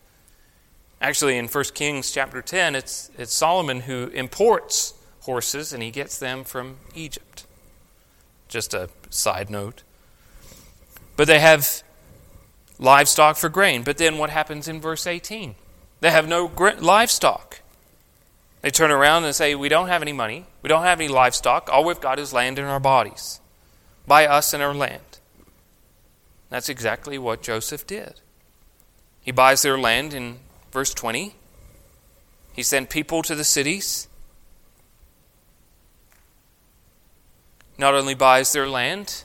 Actually, 1.01 1.37
in 1.37 1.47
1 1.47 1.65
Kings 1.75 2.11
chapter 2.11 2.41
10, 2.41 2.75
it's, 2.75 3.11
it's 3.19 3.35
Solomon 3.35 3.81
who 3.81 4.09
imports 4.09 4.95
horses 5.21 5.75
and 5.75 5.83
he 5.83 5.91
gets 5.91 6.19
them 6.19 6.43
from 6.43 6.79
Egypt. 6.95 7.45
Just 8.49 8.73
a 8.73 8.89
side 9.11 9.51
note. 9.51 9.83
But 11.17 11.27
they 11.27 11.41
have 11.41 11.83
livestock 12.79 13.37
for 13.37 13.51
grain. 13.51 13.83
But 13.83 13.99
then 13.99 14.17
what 14.17 14.31
happens 14.31 14.69
in 14.69 14.81
verse 14.81 15.07
18? 15.07 15.55
They 16.01 16.11
have 16.11 16.29
no 16.29 16.51
livestock. 16.79 17.61
They 18.63 18.71
turn 18.71 18.91
around 18.91 19.25
and 19.25 19.35
say, 19.35 19.55
We 19.55 19.69
don't 19.69 19.89
have 19.89 20.03
any 20.03 20.13
money. 20.13 20.47
We 20.63 20.69
don't 20.69 20.83
have 20.83 21.01
any 21.01 21.09
livestock. 21.09 21.69
All 21.71 21.85
we've 21.85 22.01
got 22.01 22.19
is 22.19 22.33
land 22.33 22.59
in 22.59 22.65
our 22.65 22.81
bodies. 22.81 23.41
Buy 24.07 24.27
us 24.27 24.55
and 24.55 24.63
our 24.63 24.75
land. 24.75 25.03
That's 26.49 26.69
exactly 26.69 27.19
what 27.19 27.43
Joseph 27.43 27.87
did. 27.87 28.21
He 29.21 29.33
buys 29.33 29.63
their 29.63 29.79
land 29.79 30.15
in 30.15 30.39
verse 30.71 30.95
20. 30.95 31.35
He 32.53 32.63
sent 32.63 32.91
people 32.91 33.23
to 33.23 33.35
the 33.35 33.45
cities. 33.45 34.09
Not 37.77 37.95
only 37.95 38.15
buys 38.15 38.53
their 38.53 38.69
land, 38.69 39.25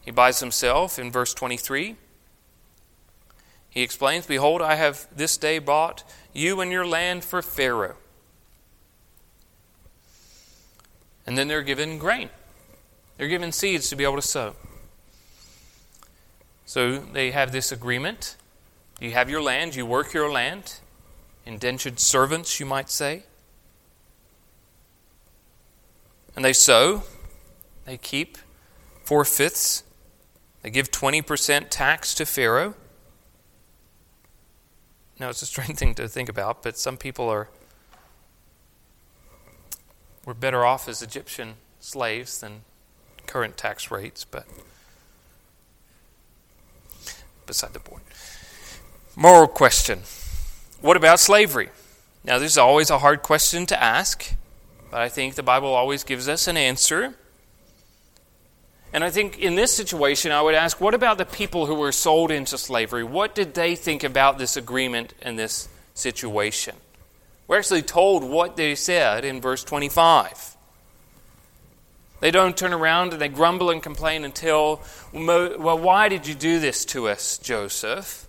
he 0.00 0.10
buys 0.10 0.40
himself 0.40 0.98
in 0.98 1.12
verse 1.12 1.34
23. 1.34 1.96
He 3.70 3.82
explains, 3.82 4.26
Behold, 4.26 4.60
I 4.60 4.74
have 4.74 5.06
this 5.14 5.36
day 5.36 5.58
bought 5.58 6.02
you 6.32 6.60
and 6.60 6.72
your 6.72 6.86
land 6.86 7.24
for 7.24 7.42
Pharaoh. 7.42 7.96
And 11.26 11.38
then 11.38 11.48
they're 11.48 11.62
given 11.62 11.98
grain, 11.98 12.30
they're 13.16 13.28
given 13.28 13.52
seeds 13.52 13.88
to 13.90 13.96
be 13.96 14.04
able 14.04 14.16
to 14.16 14.22
sow. 14.22 14.56
So 16.64 16.98
they 16.98 17.30
have 17.32 17.52
this 17.52 17.72
agreement. 17.72 18.36
You 19.00 19.12
have 19.12 19.28
your 19.28 19.42
land, 19.42 19.74
you 19.74 19.84
work 19.84 20.14
your 20.14 20.30
land, 20.30 20.78
indentured 21.44 21.98
servants, 21.98 22.60
you 22.60 22.66
might 22.66 22.88
say. 22.88 23.24
And 26.36 26.44
they 26.44 26.52
sow, 26.52 27.02
they 27.84 27.96
keep 27.96 28.38
four 29.04 29.24
fifths, 29.24 29.82
they 30.62 30.70
give 30.70 30.90
20% 30.90 31.66
tax 31.68 32.14
to 32.14 32.24
Pharaoh. 32.24 32.74
Now, 35.18 35.28
it's 35.28 35.42
a 35.42 35.46
strange 35.46 35.78
thing 35.78 35.94
to 35.96 36.08
think 36.08 36.28
about, 36.28 36.62
but 36.62 36.78
some 36.78 36.96
people 36.96 37.28
are 37.28 37.48
we're 40.24 40.34
better 40.34 40.64
off 40.64 40.88
as 40.88 41.02
Egyptian 41.02 41.54
slaves 41.80 42.40
than 42.40 42.62
current 43.26 43.56
tax 43.56 43.90
rates, 43.90 44.24
but 44.24 44.46
beside 47.46 47.72
the 47.72 47.80
point. 47.80 48.02
Moral 49.16 49.48
question 49.48 50.00
What 50.80 50.96
about 50.96 51.20
slavery? 51.20 51.70
Now, 52.24 52.38
this 52.38 52.52
is 52.52 52.58
always 52.58 52.90
a 52.90 52.98
hard 52.98 53.22
question 53.22 53.66
to 53.66 53.82
ask, 53.82 54.34
but 54.90 55.00
I 55.00 55.08
think 55.08 55.34
the 55.34 55.42
Bible 55.42 55.74
always 55.74 56.04
gives 56.04 56.28
us 56.28 56.46
an 56.46 56.56
answer. 56.56 57.14
And 58.92 59.02
I 59.02 59.10
think 59.10 59.38
in 59.38 59.54
this 59.54 59.74
situation, 59.74 60.32
I 60.32 60.42
would 60.42 60.54
ask 60.54 60.80
what 60.80 60.94
about 60.94 61.18
the 61.18 61.24
people 61.24 61.66
who 61.66 61.74
were 61.74 61.92
sold 61.92 62.30
into 62.30 62.58
slavery? 62.58 63.02
What 63.02 63.34
did 63.34 63.54
they 63.54 63.74
think 63.74 64.04
about 64.04 64.38
this 64.38 64.56
agreement 64.56 65.14
and 65.22 65.38
this 65.38 65.68
situation? 65.94 66.76
We're 67.48 67.58
actually 67.58 67.82
told 67.82 68.22
what 68.22 68.56
they 68.56 68.74
said 68.74 69.24
in 69.24 69.40
verse 69.40 69.64
25. 69.64 70.51
They 72.22 72.30
don't 72.30 72.56
turn 72.56 72.72
around 72.72 73.12
and 73.12 73.20
they 73.20 73.26
grumble 73.26 73.68
and 73.70 73.82
complain 73.82 74.24
until, 74.24 74.80
well, 75.12 75.76
why 75.76 76.08
did 76.08 76.28
you 76.28 76.36
do 76.36 76.60
this 76.60 76.84
to 76.84 77.08
us, 77.08 77.36
Joseph? 77.36 78.28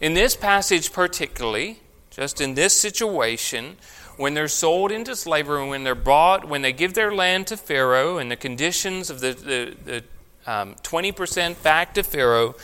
In 0.00 0.14
this 0.14 0.36
passage, 0.36 0.92
particularly, 0.92 1.80
just 2.08 2.40
in 2.40 2.54
this 2.54 2.72
situation, 2.72 3.78
when 4.16 4.34
they're 4.34 4.46
sold 4.46 4.92
into 4.92 5.16
slavery, 5.16 5.60
and 5.60 5.70
when 5.70 5.82
they're 5.82 5.96
bought, 5.96 6.44
when 6.44 6.62
they 6.62 6.72
give 6.72 6.94
their 6.94 7.12
land 7.12 7.48
to 7.48 7.56
Pharaoh, 7.56 8.18
and 8.18 8.30
the 8.30 8.36
conditions 8.36 9.10
of 9.10 9.18
the, 9.18 9.32
the, 9.32 9.76
the 9.84 10.04
um, 10.46 10.76
20% 10.84 11.60
back 11.64 11.94
to 11.94 12.04
Pharaoh, 12.04 12.54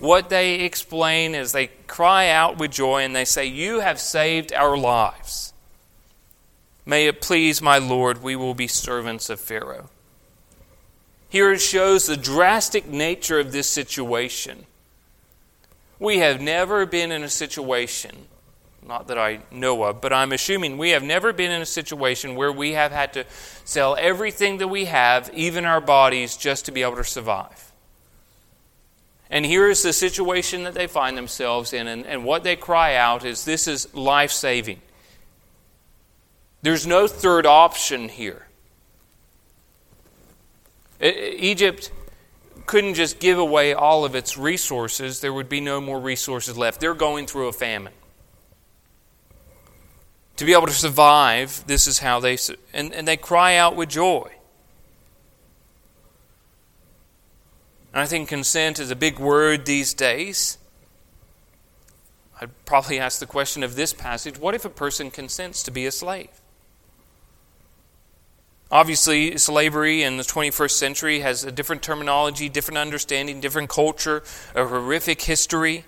what 0.00 0.30
they 0.30 0.62
explain 0.62 1.36
is 1.36 1.52
they 1.52 1.68
cry 1.86 2.28
out 2.28 2.58
with 2.58 2.72
joy 2.72 3.04
and 3.04 3.14
they 3.14 3.24
say, 3.24 3.46
You 3.46 3.78
have 3.78 4.00
saved 4.00 4.52
our 4.52 4.76
lives. 4.76 5.51
May 6.84 7.06
it 7.06 7.20
please 7.20 7.62
my 7.62 7.78
Lord, 7.78 8.22
we 8.22 8.34
will 8.34 8.54
be 8.54 8.66
servants 8.66 9.30
of 9.30 9.40
Pharaoh. 9.40 9.88
Here 11.28 11.52
it 11.52 11.60
shows 11.60 12.06
the 12.06 12.16
drastic 12.16 12.86
nature 12.86 13.38
of 13.38 13.52
this 13.52 13.68
situation. 13.68 14.66
We 15.98 16.18
have 16.18 16.40
never 16.40 16.84
been 16.84 17.12
in 17.12 17.22
a 17.22 17.28
situation, 17.28 18.26
not 18.86 19.06
that 19.06 19.16
I 19.16 19.40
know 19.50 19.84
of, 19.84 20.00
but 20.00 20.12
I'm 20.12 20.32
assuming 20.32 20.76
we 20.76 20.90
have 20.90 21.04
never 21.04 21.32
been 21.32 21.52
in 21.52 21.62
a 21.62 21.66
situation 21.66 22.34
where 22.34 22.52
we 22.52 22.72
have 22.72 22.90
had 22.90 23.12
to 23.12 23.24
sell 23.64 23.96
everything 23.98 24.58
that 24.58 24.68
we 24.68 24.86
have, 24.86 25.30
even 25.32 25.64
our 25.64 25.80
bodies, 25.80 26.36
just 26.36 26.66
to 26.66 26.72
be 26.72 26.82
able 26.82 26.96
to 26.96 27.04
survive. 27.04 27.72
And 29.30 29.46
here 29.46 29.70
is 29.70 29.82
the 29.82 29.94
situation 29.94 30.64
that 30.64 30.74
they 30.74 30.88
find 30.88 31.16
themselves 31.16 31.72
in, 31.72 31.86
and, 31.86 32.04
and 32.04 32.24
what 32.24 32.42
they 32.42 32.56
cry 32.56 32.96
out 32.96 33.24
is 33.24 33.44
this 33.44 33.68
is 33.68 33.94
life 33.94 34.32
saving. 34.32 34.82
There's 36.62 36.86
no 36.86 37.08
third 37.08 37.44
option 37.44 38.08
here. 38.08 38.46
Egypt 41.00 41.90
couldn't 42.66 42.94
just 42.94 43.18
give 43.18 43.38
away 43.38 43.74
all 43.74 44.04
of 44.04 44.14
its 44.14 44.38
resources, 44.38 45.20
there 45.20 45.32
would 45.32 45.48
be 45.48 45.60
no 45.60 45.80
more 45.80 45.98
resources 45.98 46.56
left. 46.56 46.80
They're 46.80 46.94
going 46.94 47.26
through 47.26 47.48
a 47.48 47.52
famine. 47.52 47.92
To 50.36 50.44
be 50.44 50.52
able 50.52 50.68
to 50.68 50.72
survive, 50.72 51.64
this 51.66 51.88
is 51.88 51.98
how 51.98 52.20
they, 52.20 52.38
and, 52.72 52.94
and 52.94 53.06
they 53.06 53.16
cry 53.16 53.56
out 53.56 53.74
with 53.74 53.88
joy. 53.88 54.30
And 57.92 58.00
I 58.00 58.06
think 58.06 58.28
consent 58.28 58.78
is 58.78 58.90
a 58.90 58.96
big 58.96 59.18
word 59.18 59.66
these 59.66 59.92
days. 59.92 60.58
I'd 62.40 62.64
probably 62.64 62.98
ask 62.98 63.18
the 63.18 63.26
question 63.26 63.62
of 63.62 63.76
this 63.76 63.92
passage 63.92 64.38
what 64.38 64.54
if 64.54 64.64
a 64.64 64.70
person 64.70 65.10
consents 65.10 65.62
to 65.64 65.70
be 65.70 65.84
a 65.84 65.92
slave? 65.92 66.41
Obviously, 68.72 69.36
slavery 69.36 70.02
in 70.02 70.16
the 70.16 70.22
21st 70.22 70.70
century 70.70 71.20
has 71.20 71.44
a 71.44 71.52
different 71.52 71.82
terminology, 71.82 72.48
different 72.48 72.78
understanding, 72.78 73.38
different 73.38 73.68
culture, 73.68 74.22
a 74.54 74.66
horrific 74.66 75.20
history. 75.20 75.84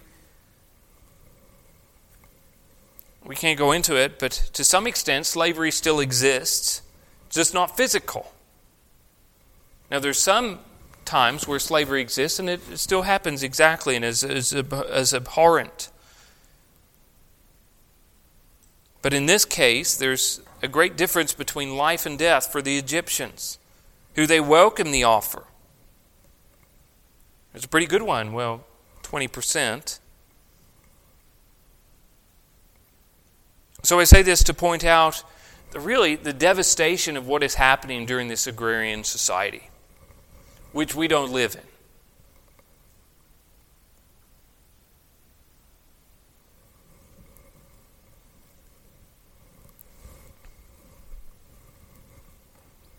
We 3.25 3.37
can't 3.37 3.59
go 3.59 3.73
into 3.73 3.97
it, 3.97 4.19
but 4.19 4.33
to 4.53 4.63
some 4.63 4.87
extent, 4.87 5.25
slavery 5.25 5.71
still 5.71 5.99
exists, 5.99 6.83
just 7.31 7.55
not 7.55 7.75
physical. 7.75 8.35
Now, 9.91 9.99
there's 9.99 10.19
some 10.19 10.59
times 11.07 11.49
where 11.49 11.59
slavery 11.59 12.03
exists, 12.03 12.39
and 12.39 12.51
it 12.51 12.61
still 12.79 13.03
happens 13.03 13.43
exactly 13.43 13.97
and 13.97 14.05
is, 14.05 14.23
is 14.23 15.15
abhorrent. 15.15 15.89
But 19.01 19.15
in 19.15 19.25
this 19.25 19.47
case, 19.47 19.97
there's 19.97 20.43
a 20.65 20.69
great 20.69 20.97
difference 20.97 21.35
between 21.35 21.77
life 21.77 22.07
and 22.07 22.19
death 22.19 22.51
for 22.51 22.63
the 22.63 22.79
Egyptians, 22.79 23.59
who 24.15 24.27
they 24.27 24.41
welcome 24.41 24.93
the 24.93 25.05
offer. 25.05 25.45
It's 27.55 27.67
a 27.67 27.69
pretty 27.69 27.87
good 27.87 28.01
one. 28.01 28.33
Well, 28.33 28.65
20%. 29.03 30.01
So 33.83 34.01
I 34.01 34.05
say 34.05 34.23
this 34.23 34.43
to 34.45 34.55
point 34.55 34.85
out 34.85 35.23
the, 35.73 35.81
really 35.81 36.17
the 36.17 36.33
devastation 36.33 37.19
of 37.19 37.29
what 37.29 37.43
is 37.43 37.57
happening 37.57 38.07
during 38.07 38.29
this 38.29 38.47
agrarian 38.47 39.05
society 39.05 39.69
which 40.73 40.95
we 40.95 41.07
don't 41.07 41.31
live 41.31 41.55
in. 41.55 41.74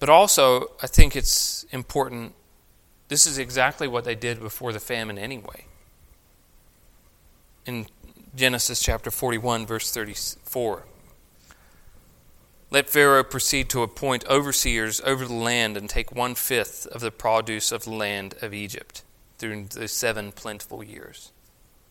But 0.05 0.11
also, 0.11 0.69
I 0.83 0.85
think 0.85 1.15
it's 1.15 1.65
important. 1.71 2.35
This 3.07 3.25
is 3.25 3.39
exactly 3.39 3.87
what 3.87 4.03
they 4.03 4.13
did 4.13 4.39
before 4.39 4.71
the 4.71 4.79
famine, 4.79 5.17
anyway. 5.17 5.65
In 7.65 7.87
Genesis 8.35 8.83
chapter 8.83 9.09
41, 9.09 9.65
verse 9.65 9.89
34. 9.89 10.83
Let 12.69 12.87
Pharaoh 12.87 13.23
proceed 13.23 13.67
to 13.69 13.81
appoint 13.81 14.27
overseers 14.27 15.01
over 15.01 15.25
the 15.25 15.33
land 15.33 15.75
and 15.75 15.89
take 15.89 16.11
one 16.11 16.35
fifth 16.35 16.85
of 16.85 17.01
the 17.01 17.09
produce 17.09 17.71
of 17.71 17.85
the 17.85 17.93
land 17.95 18.35
of 18.43 18.53
Egypt 18.53 19.01
through 19.39 19.63
the 19.71 19.87
seven 19.87 20.31
plentiful 20.31 20.83
years. 20.83 21.31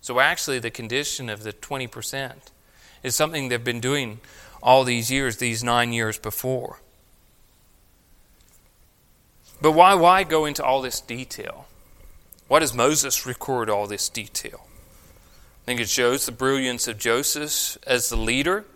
So, 0.00 0.20
actually, 0.20 0.60
the 0.60 0.70
condition 0.70 1.28
of 1.28 1.42
the 1.42 1.52
20% 1.52 2.34
is 3.02 3.16
something 3.16 3.48
they've 3.48 3.64
been 3.64 3.80
doing 3.80 4.20
all 4.62 4.84
these 4.84 5.10
years, 5.10 5.38
these 5.38 5.64
nine 5.64 5.92
years 5.92 6.16
before. 6.16 6.78
But 9.60 9.72
why, 9.72 9.94
why 9.94 10.24
go 10.24 10.44
into 10.44 10.64
all 10.64 10.82
this 10.82 11.00
detail? 11.00 11.66
Why 12.48 12.58
does 12.58 12.74
Moses 12.74 13.26
record 13.26 13.70
all 13.70 13.86
this 13.86 14.08
detail? 14.08 14.66
I 14.66 15.64
think 15.64 15.80
it 15.80 15.88
shows 15.88 16.26
the 16.26 16.32
brilliance 16.32 16.86
of 16.86 16.98
Joseph 16.98 17.78
as 17.86 18.10
the 18.10 18.16
leader 18.16 18.66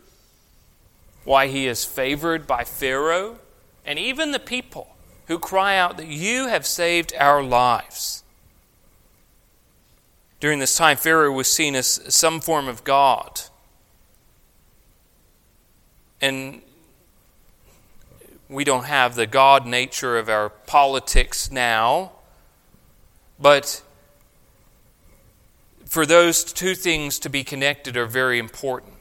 why 1.24 1.48
he 1.48 1.66
is 1.66 1.84
favored 1.84 2.46
by 2.46 2.64
Pharaoh 2.64 3.38
and 3.84 3.98
even 3.98 4.32
the 4.32 4.38
people 4.38 4.96
who 5.26 5.38
cry 5.38 5.76
out 5.76 5.98
that 5.98 6.06
you 6.06 6.46
have 6.46 6.66
saved 6.66 7.12
our 7.18 7.42
lives. 7.42 8.22
During 10.40 10.58
this 10.58 10.76
time, 10.76 10.96
Pharaoh 10.96 11.32
was 11.32 11.52
seen 11.52 11.74
as 11.74 12.00
some 12.08 12.40
form 12.40 12.68
of 12.68 12.84
God. 12.84 13.42
And 16.20 16.62
we 18.48 18.64
don't 18.64 18.84
have 18.84 19.14
the 19.14 19.26
God 19.26 19.66
nature 19.66 20.18
of 20.18 20.28
our 20.28 20.48
politics 20.48 21.50
now, 21.50 22.12
but 23.38 23.82
for 25.84 26.06
those 26.06 26.44
two 26.44 26.74
things 26.74 27.18
to 27.18 27.28
be 27.28 27.44
connected 27.44 27.96
are 27.96 28.06
very 28.06 28.38
important 28.38 28.98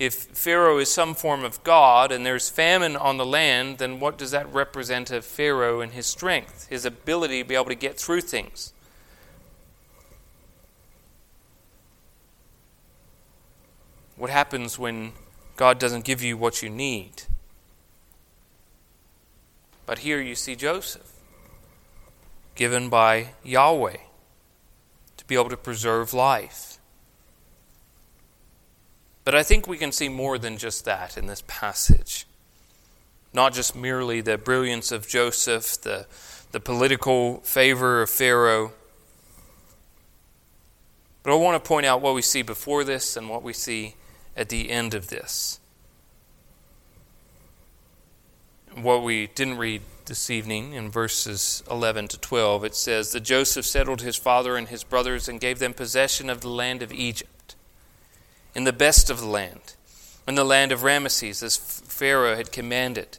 if 0.00 0.14
Pharaoh 0.14 0.78
is 0.78 0.90
some 0.90 1.14
form 1.14 1.44
of 1.44 1.62
God 1.62 2.10
and 2.10 2.24
there's 2.24 2.48
famine 2.48 2.96
on 2.96 3.18
the 3.18 3.26
land, 3.26 3.76
then 3.76 4.00
what 4.00 4.16
does 4.16 4.30
that 4.30 4.50
represent 4.50 5.10
of 5.10 5.26
Pharaoh 5.26 5.82
and 5.82 5.92
his 5.92 6.06
strength, 6.06 6.66
his 6.68 6.86
ability 6.86 7.42
to 7.42 7.48
be 7.48 7.54
able 7.54 7.66
to 7.66 7.74
get 7.74 8.00
through 8.00 8.22
things? 8.22 8.72
What 14.16 14.30
happens 14.30 14.78
when 14.78 15.12
God 15.56 15.78
doesn't 15.78 16.06
give 16.06 16.22
you 16.22 16.38
what 16.38 16.62
you 16.62 16.70
need? 16.70 17.24
But 19.90 19.98
here 19.98 20.20
you 20.20 20.36
see 20.36 20.54
Joseph 20.54 21.10
given 22.54 22.90
by 22.90 23.30
Yahweh 23.42 23.96
to 25.16 25.24
be 25.24 25.34
able 25.34 25.48
to 25.48 25.56
preserve 25.56 26.14
life. 26.14 26.78
But 29.24 29.34
I 29.34 29.42
think 29.42 29.66
we 29.66 29.76
can 29.76 29.90
see 29.90 30.08
more 30.08 30.38
than 30.38 30.58
just 30.58 30.84
that 30.84 31.18
in 31.18 31.26
this 31.26 31.42
passage. 31.48 32.24
Not 33.32 33.52
just 33.52 33.74
merely 33.74 34.20
the 34.20 34.38
brilliance 34.38 34.92
of 34.92 35.08
Joseph, 35.08 35.80
the, 35.80 36.06
the 36.52 36.60
political 36.60 37.38
favor 37.38 38.00
of 38.00 38.10
Pharaoh. 38.10 38.70
But 41.24 41.32
I 41.32 41.34
want 41.34 41.60
to 41.60 41.68
point 41.68 41.86
out 41.86 42.00
what 42.00 42.14
we 42.14 42.22
see 42.22 42.42
before 42.42 42.84
this 42.84 43.16
and 43.16 43.28
what 43.28 43.42
we 43.42 43.52
see 43.52 43.96
at 44.36 44.50
the 44.50 44.70
end 44.70 44.94
of 44.94 45.08
this. 45.08 45.59
What 48.76 49.02
we 49.02 49.26
didn't 49.26 49.58
read 49.58 49.82
this 50.06 50.30
evening 50.30 50.74
in 50.74 50.90
verses 50.90 51.62
11 51.68 52.08
to 52.08 52.20
12, 52.20 52.64
it 52.64 52.74
says 52.76 53.10
that 53.10 53.20
Joseph 53.20 53.66
settled 53.66 54.00
his 54.00 54.16
father 54.16 54.56
and 54.56 54.68
his 54.68 54.84
brothers 54.84 55.28
and 55.28 55.40
gave 55.40 55.58
them 55.58 55.74
possession 55.74 56.30
of 56.30 56.40
the 56.40 56.48
land 56.48 56.80
of 56.80 56.92
Egypt, 56.92 57.56
in 58.54 58.64
the 58.64 58.72
best 58.72 59.10
of 59.10 59.20
the 59.20 59.26
land, 59.26 59.74
in 60.28 60.36
the 60.36 60.44
land 60.44 60.70
of 60.70 60.82
Ramesses, 60.82 61.42
as 61.42 61.56
Pharaoh 61.56 62.36
had 62.36 62.52
commanded. 62.52 63.18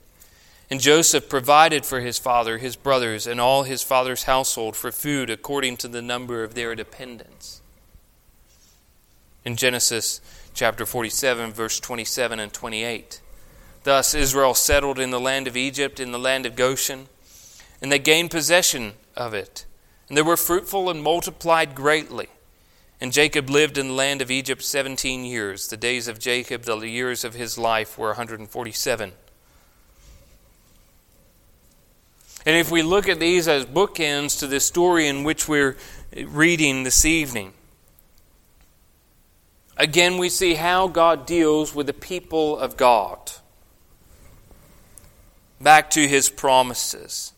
And 0.70 0.80
Joseph 0.80 1.28
provided 1.28 1.86
for 1.86 2.00
his 2.00 2.18
father, 2.18 2.58
his 2.58 2.78
brothers, 2.78 3.28
and 3.28 3.42
all 3.42 3.64
his 3.64 3.84
father's 3.84 4.24
household 4.24 4.78
for 4.78 4.92
food 4.92 5.30
according 5.30 5.78
to 5.78 5.90
the 5.90 6.02
number 6.02 6.46
of 6.46 6.56
their 6.56 6.76
dependents. 6.76 7.62
In 9.44 9.58
Genesis 9.58 10.22
chapter 10.54 10.86
47, 10.86 11.52
verse 11.52 11.80
27 11.80 12.40
and 12.40 12.54
28. 12.54 13.21
Thus 13.84 14.14
Israel 14.14 14.54
settled 14.54 15.00
in 15.00 15.10
the 15.12 15.20
land 15.20 15.48
of 15.48 15.58
Egypt, 15.58 16.00
in 16.00 16.12
the 16.12 16.20
land 16.20 16.46
of 16.46 16.56
Goshen, 16.56 17.08
and 17.82 17.92
they 17.92 18.00
gained 18.00 18.32
possession 18.32 18.94
of 19.16 19.34
it. 19.34 19.66
And 20.08 20.18
they 20.18 20.22
were 20.22 20.38
fruitful 20.38 20.90
and 20.90 21.02
multiplied 21.02 21.74
greatly. 21.74 22.28
And 23.00 23.12
Jacob 23.12 23.50
lived 23.50 23.80
in 23.80 23.88
the 23.88 23.94
land 23.94 24.22
of 24.22 24.30
Egypt 24.30 24.62
seventeen 24.62 25.26
years. 25.26 25.68
The 25.68 25.78
days 25.78 26.08
of 26.08 26.20
Jacob, 26.20 26.64
the 26.64 26.78
years 26.88 27.24
of 27.24 27.34
his 27.34 27.58
life, 27.58 27.98
were 27.98 28.10
147. 28.10 29.14
And 32.46 32.58
if 32.58 32.72
we 32.72 32.84
look 32.84 33.08
at 33.08 33.20
these 33.20 33.48
as 33.48 33.66
bookends 33.66 34.38
to 34.40 34.48
the 34.48 34.60
story 34.60 35.08
in 35.08 35.24
which 35.24 35.48
we're 35.48 35.78
reading 36.16 36.84
this 36.84 37.06
evening, 37.06 37.54
again 39.78 40.18
we 40.18 40.30
see 40.30 40.56
how 40.56 40.88
God 40.88 41.26
deals 41.26 41.74
with 41.74 41.88
the 41.88 41.94
people 41.94 42.58
of 42.58 42.78
God. 42.78 43.32
Back 45.62 45.92
to 45.92 46.08
his 46.08 46.30
promises. 46.30 47.34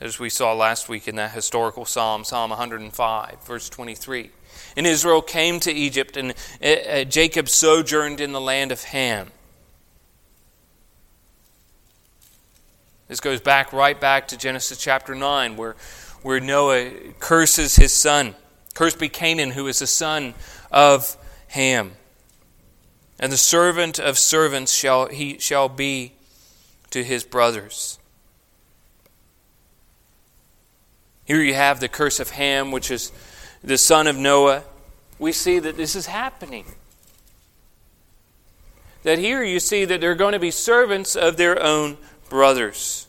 As 0.00 0.18
we 0.18 0.28
saw 0.28 0.52
last 0.52 0.88
week 0.88 1.06
in 1.06 1.16
that 1.16 1.30
historical 1.30 1.84
psalm, 1.84 2.24
Psalm 2.24 2.50
105, 2.50 3.44
verse 3.44 3.68
23. 3.68 4.30
And 4.76 4.86
Israel 4.86 5.22
came 5.22 5.60
to 5.60 5.72
Egypt, 5.72 6.16
and 6.16 6.34
uh, 6.62 6.66
uh, 6.66 7.04
Jacob 7.04 7.48
sojourned 7.48 8.20
in 8.20 8.32
the 8.32 8.40
land 8.40 8.72
of 8.72 8.82
Ham. 8.84 9.30
This 13.08 13.20
goes 13.20 13.40
back 13.40 13.72
right 13.72 13.98
back 13.98 14.28
to 14.28 14.36
Genesis 14.36 14.78
chapter 14.78 15.14
9, 15.14 15.56
where, 15.56 15.76
where 16.22 16.40
Noah 16.40 16.90
curses 17.20 17.76
his 17.76 17.92
son. 17.92 18.34
Cursed 18.74 18.98
be 18.98 19.08
Canaan, 19.08 19.52
who 19.52 19.68
is 19.68 19.78
the 19.78 19.86
son 19.86 20.34
of 20.72 21.16
Ham. 21.48 21.92
And 23.18 23.32
the 23.32 23.36
servant 23.36 23.98
of 23.98 24.18
servants 24.18 24.72
shall 24.74 25.06
he 25.06 25.38
shall 25.38 25.68
be 25.68 26.12
to 26.90 27.02
his 27.02 27.24
brothers. 27.24 27.98
Here 31.24 31.42
you 31.42 31.54
have 31.54 31.80
the 31.80 31.88
curse 31.88 32.20
of 32.20 32.30
Ham, 32.30 32.70
which 32.70 32.90
is 32.90 33.10
the 33.62 33.78
son 33.78 34.06
of 34.06 34.16
Noah. 34.16 34.62
We 35.18 35.32
see 35.32 35.58
that 35.58 35.76
this 35.76 35.96
is 35.96 36.06
happening. 36.06 36.66
That 39.02 39.18
here 39.18 39.42
you 39.42 39.60
see 39.60 39.84
that 39.84 40.00
they're 40.00 40.14
going 40.14 40.32
to 40.32 40.38
be 40.38 40.50
servants 40.50 41.16
of 41.16 41.36
their 41.36 41.62
own 41.62 41.96
brothers. 42.28 43.06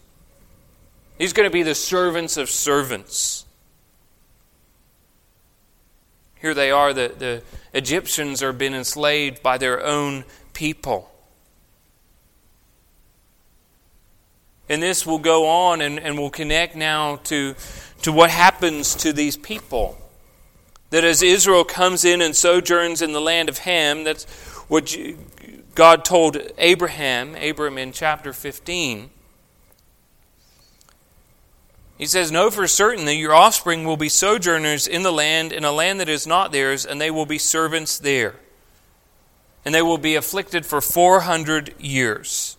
He's 1.18 1.34
going 1.34 1.50
to 1.50 1.54
be 1.54 1.64
the 1.64 1.76
servants 1.76 2.38
of 2.38 2.50
servants. 2.50 3.47
Here 6.48 6.54
they 6.54 6.72
are, 6.72 6.94
the, 6.94 7.12
the 7.20 7.44
Egyptians 7.74 8.42
are 8.42 8.54
being 8.54 8.74
enslaved 8.74 9.44
by 9.44 9.58
their 9.58 9.86
own 9.86 10.24
people. 10.54 11.12
And 14.70 14.82
this 14.82 15.06
will 15.06 15.20
go 15.20 15.46
on 15.46 15.82
and, 15.82 16.00
and 16.00 16.18
will 16.18 16.30
connect 16.30 16.74
now 16.74 17.18
to, 17.26 17.54
to 18.04 18.14
what 18.14 18.30
happens 18.30 18.96
to 18.96 19.12
these 19.12 19.36
people. 19.36 19.98
That 20.92 21.04
as 21.04 21.22
Israel 21.22 21.66
comes 21.66 22.06
in 22.06 22.22
and 22.22 22.34
sojourns 22.34 23.02
in 23.02 23.12
the 23.12 23.20
land 23.20 23.50
of 23.50 23.58
Ham, 23.58 24.06
that's 24.06 24.24
what 24.70 24.96
God 25.76 26.06
told 26.06 26.38
Abraham, 26.58 27.36
Abram 27.36 27.78
in 27.78 27.92
chapter 27.92 28.32
15 28.32 29.10
he 31.98 32.06
says, 32.06 32.32
Know 32.32 32.52
for 32.52 32.68
certain 32.68 33.06
that 33.06 33.16
your 33.16 33.34
offspring 33.34 33.84
will 33.84 33.98
be 33.98 34.10
sojourners 34.10 34.88
in 34.88 35.02
the 35.02 35.12
land, 35.12 35.52
in 35.52 35.64
a 35.64 35.72
land 35.72 36.00
that 36.00 36.10
is 36.10 36.28
not 36.28 36.52
theirs, 36.52 36.86
and 36.86 37.02
they 37.02 37.10
will 37.10 37.26
be 37.26 37.40
servants 37.40 37.98
there. 37.98 38.36
And 39.66 39.74
they 39.74 39.82
will 39.82 39.98
be 39.98 40.16
afflicted 40.16 40.66
for 40.66 40.80
400 40.80 41.74
years. 41.80 42.56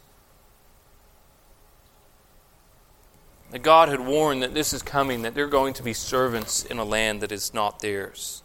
That 3.50 3.60
God 3.60 3.88
had 3.88 4.00
warned 4.00 4.42
that 4.42 4.54
this 4.54 4.72
is 4.72 4.82
coming, 4.82 5.22
that 5.22 5.34
they're 5.34 5.46
going 5.46 5.72
to 5.74 5.82
be 5.82 5.94
servants 5.94 6.64
in 6.64 6.78
a 6.78 6.84
land 6.84 7.20
that 7.22 7.32
is 7.32 7.54
not 7.54 7.80
theirs. 7.80 8.42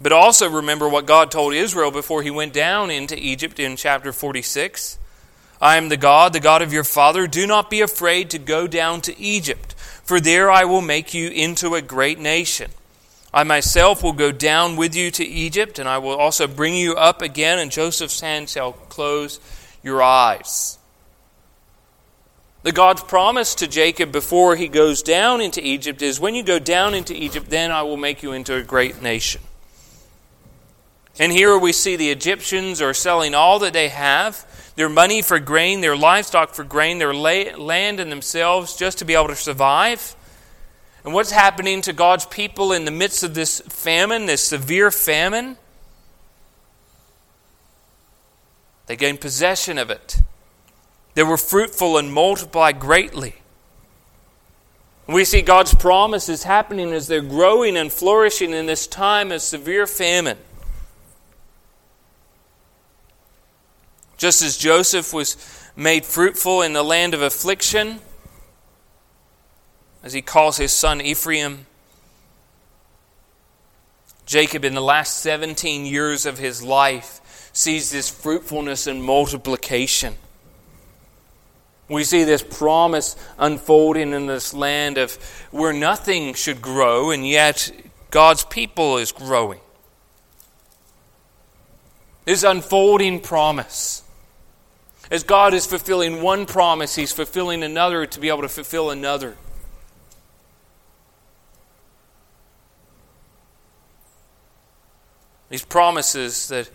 But 0.00 0.12
also 0.12 0.50
remember 0.50 0.88
what 0.88 1.06
God 1.06 1.30
told 1.30 1.54
Israel 1.54 1.90
before 1.90 2.22
he 2.22 2.30
went 2.30 2.52
down 2.52 2.90
into 2.90 3.16
Egypt 3.16 3.60
in 3.60 3.76
chapter 3.76 4.12
46. 4.12 4.98
I 5.60 5.76
am 5.76 5.88
the 5.88 5.96
God, 5.96 6.32
the 6.32 6.40
God 6.40 6.62
of 6.62 6.72
your 6.72 6.84
father. 6.84 7.26
Do 7.26 7.46
not 7.46 7.70
be 7.70 7.80
afraid 7.80 8.30
to 8.30 8.38
go 8.38 8.66
down 8.66 9.00
to 9.02 9.18
Egypt, 9.18 9.74
for 9.74 10.20
there 10.20 10.50
I 10.50 10.64
will 10.64 10.82
make 10.82 11.14
you 11.14 11.30
into 11.30 11.74
a 11.74 11.82
great 11.82 12.18
nation. 12.18 12.70
I 13.32 13.44
myself 13.44 14.02
will 14.02 14.12
go 14.12 14.32
down 14.32 14.76
with 14.76 14.94
you 14.94 15.10
to 15.12 15.24
Egypt, 15.24 15.78
and 15.78 15.88
I 15.88 15.98
will 15.98 16.16
also 16.16 16.46
bring 16.46 16.74
you 16.74 16.94
up 16.94 17.22
again, 17.22 17.58
and 17.58 17.70
Joseph's 17.70 18.20
hand 18.20 18.48
shall 18.48 18.72
close 18.72 19.40
your 19.82 20.02
eyes. 20.02 20.78
The 22.62 22.72
God's 22.72 23.02
promise 23.02 23.54
to 23.56 23.68
Jacob 23.68 24.10
before 24.10 24.56
he 24.56 24.68
goes 24.68 25.02
down 25.02 25.40
into 25.40 25.64
Egypt 25.64 26.02
is 26.02 26.18
when 26.18 26.34
you 26.34 26.42
go 26.42 26.58
down 26.58 26.94
into 26.94 27.14
Egypt, 27.14 27.48
then 27.48 27.70
I 27.70 27.82
will 27.82 27.96
make 27.96 28.22
you 28.22 28.32
into 28.32 28.56
a 28.56 28.62
great 28.62 29.00
nation. 29.00 29.40
And 31.18 31.30
here 31.30 31.56
we 31.56 31.72
see 31.72 31.96
the 31.96 32.10
Egyptians 32.10 32.82
are 32.82 32.92
selling 32.92 33.34
all 33.34 33.58
that 33.60 33.72
they 33.72 33.88
have 33.88 34.44
their 34.76 34.88
money 34.88 35.22
for 35.22 35.40
grain, 35.40 35.80
their 35.80 35.96
livestock 35.96 36.54
for 36.54 36.62
grain, 36.62 36.98
their 36.98 37.14
land 37.14 37.98
and 37.98 38.12
themselves 38.12 38.76
just 38.76 38.98
to 38.98 39.04
be 39.04 39.14
able 39.14 39.28
to 39.28 39.34
survive. 39.34 40.14
And 41.04 41.14
what's 41.14 41.30
happening 41.30 41.80
to 41.82 41.92
God's 41.92 42.26
people 42.26 42.72
in 42.72 42.84
the 42.84 42.90
midst 42.90 43.22
of 43.22 43.34
this 43.34 43.60
famine, 43.60 44.26
this 44.26 44.42
severe 44.42 44.90
famine? 44.90 45.56
They 48.86 48.96
gained 48.96 49.20
possession 49.20 49.78
of 49.78 49.90
it. 49.90 50.18
They 51.14 51.22
were 51.22 51.38
fruitful 51.38 51.96
and 51.96 52.12
multiplied 52.12 52.78
greatly. 52.78 53.36
We 55.06 55.24
see 55.24 55.40
God's 55.40 55.74
promises 55.74 56.42
happening 56.42 56.92
as 56.92 57.06
they're 57.06 57.20
growing 57.22 57.76
and 57.76 57.92
flourishing 57.92 58.52
in 58.52 58.66
this 58.66 58.86
time 58.86 59.32
of 59.32 59.40
severe 59.40 59.86
famine. 59.86 60.38
Just 64.16 64.42
as 64.42 64.56
Joseph 64.56 65.12
was 65.12 65.36
made 65.76 66.04
fruitful 66.04 66.62
in 66.62 66.72
the 66.72 66.82
land 66.82 67.14
of 67.14 67.22
affliction, 67.22 68.00
as 70.02 70.12
he 70.12 70.22
calls 70.22 70.56
his 70.56 70.72
son 70.72 71.00
Ephraim, 71.00 71.66
Jacob, 74.24 74.64
in 74.64 74.74
the 74.74 74.80
last 74.80 75.18
17 75.18 75.86
years 75.86 76.26
of 76.26 76.38
his 76.38 76.62
life, 76.62 77.50
sees 77.52 77.90
this 77.90 78.08
fruitfulness 78.08 78.86
and 78.86 79.02
multiplication. 79.02 80.14
We 81.88 82.02
see 82.02 82.24
this 82.24 82.42
promise 82.42 83.14
unfolding 83.38 84.12
in 84.12 84.26
this 84.26 84.52
land 84.52 84.98
of 84.98 85.14
where 85.52 85.72
nothing 85.72 86.34
should 86.34 86.60
grow, 86.60 87.10
and 87.10 87.26
yet 87.26 87.70
God's 88.10 88.44
people 88.44 88.98
is 88.98 89.12
growing. 89.12 89.60
This 92.24 92.42
unfolding 92.42 93.20
promise. 93.20 94.02
As 95.10 95.22
God 95.22 95.54
is 95.54 95.66
fulfilling 95.66 96.20
one 96.20 96.46
promise, 96.46 96.94
He's 96.96 97.12
fulfilling 97.12 97.62
another 97.62 98.06
to 98.06 98.20
be 98.20 98.28
able 98.28 98.42
to 98.42 98.48
fulfill 98.48 98.90
another. 98.90 99.36
These 105.48 105.64
promises 105.64 106.48
that 106.48 106.70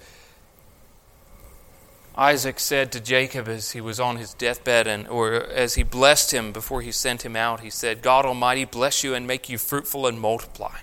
Isaac 2.15 2.59
said 2.59 2.91
to 2.91 2.99
Jacob 2.99 3.47
as 3.47 3.71
he 3.71 3.81
was 3.81 3.99
on 3.99 4.17
his 4.17 4.33
deathbed, 4.33 4.87
and, 4.87 5.07
or 5.07 5.33
as 5.33 5.75
he 5.75 5.83
blessed 5.83 6.31
him 6.31 6.51
before 6.51 6.81
he 6.81 6.91
sent 6.91 7.23
him 7.25 7.35
out, 7.35 7.61
he 7.61 7.69
said, 7.69 8.01
God 8.01 8.25
Almighty 8.25 8.65
bless 8.65 9.03
you 9.03 9.13
and 9.13 9.25
make 9.27 9.49
you 9.49 9.57
fruitful 9.57 10.07
and 10.07 10.19
multiply, 10.19 10.77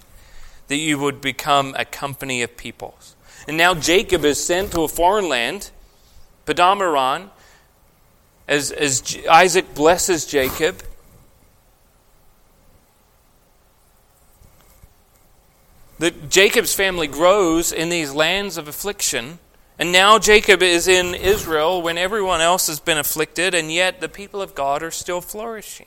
that 0.69 0.77
you 0.77 0.99
would 0.99 1.21
become 1.21 1.75
a 1.79 1.85
company 1.85 2.43
of 2.43 2.57
peoples. 2.57 3.15
And 3.47 3.57
now 3.57 3.75
Jacob 3.75 4.25
is 4.25 4.43
sent 4.43 4.73
to 4.73 4.83
a 4.83 4.89
foreign 4.89 5.29
land, 5.29 5.71
Paddan 6.47 6.81
Aram, 6.81 7.31
as, 8.49 8.73
as 8.73 9.17
Isaac 9.31 9.75
blesses 9.75 10.27
Jacob. 10.27 10.83
That 16.01 16.31
Jacob's 16.31 16.75
family 16.75 17.07
grows 17.07 17.71
in 17.71 17.89
these 17.89 18.13
lands 18.13 18.57
of 18.57 18.67
affliction 18.67 19.39
and 19.79 19.93
now 19.93 20.19
Jacob 20.19 20.61
is 20.61 20.89
in 20.89 21.15
Israel 21.15 21.81
when 21.81 21.99
everyone 21.99 22.41
else 22.41 22.67
has 22.67 22.81
been 22.81 22.99
afflicted, 22.99 23.55
and 23.55 23.71
yet 23.71 24.01
the 24.01 24.09
people 24.09 24.43
of 24.43 24.55
God 24.55 24.83
are 24.83 24.91
still 24.91 25.21
flourishing. 25.21 25.87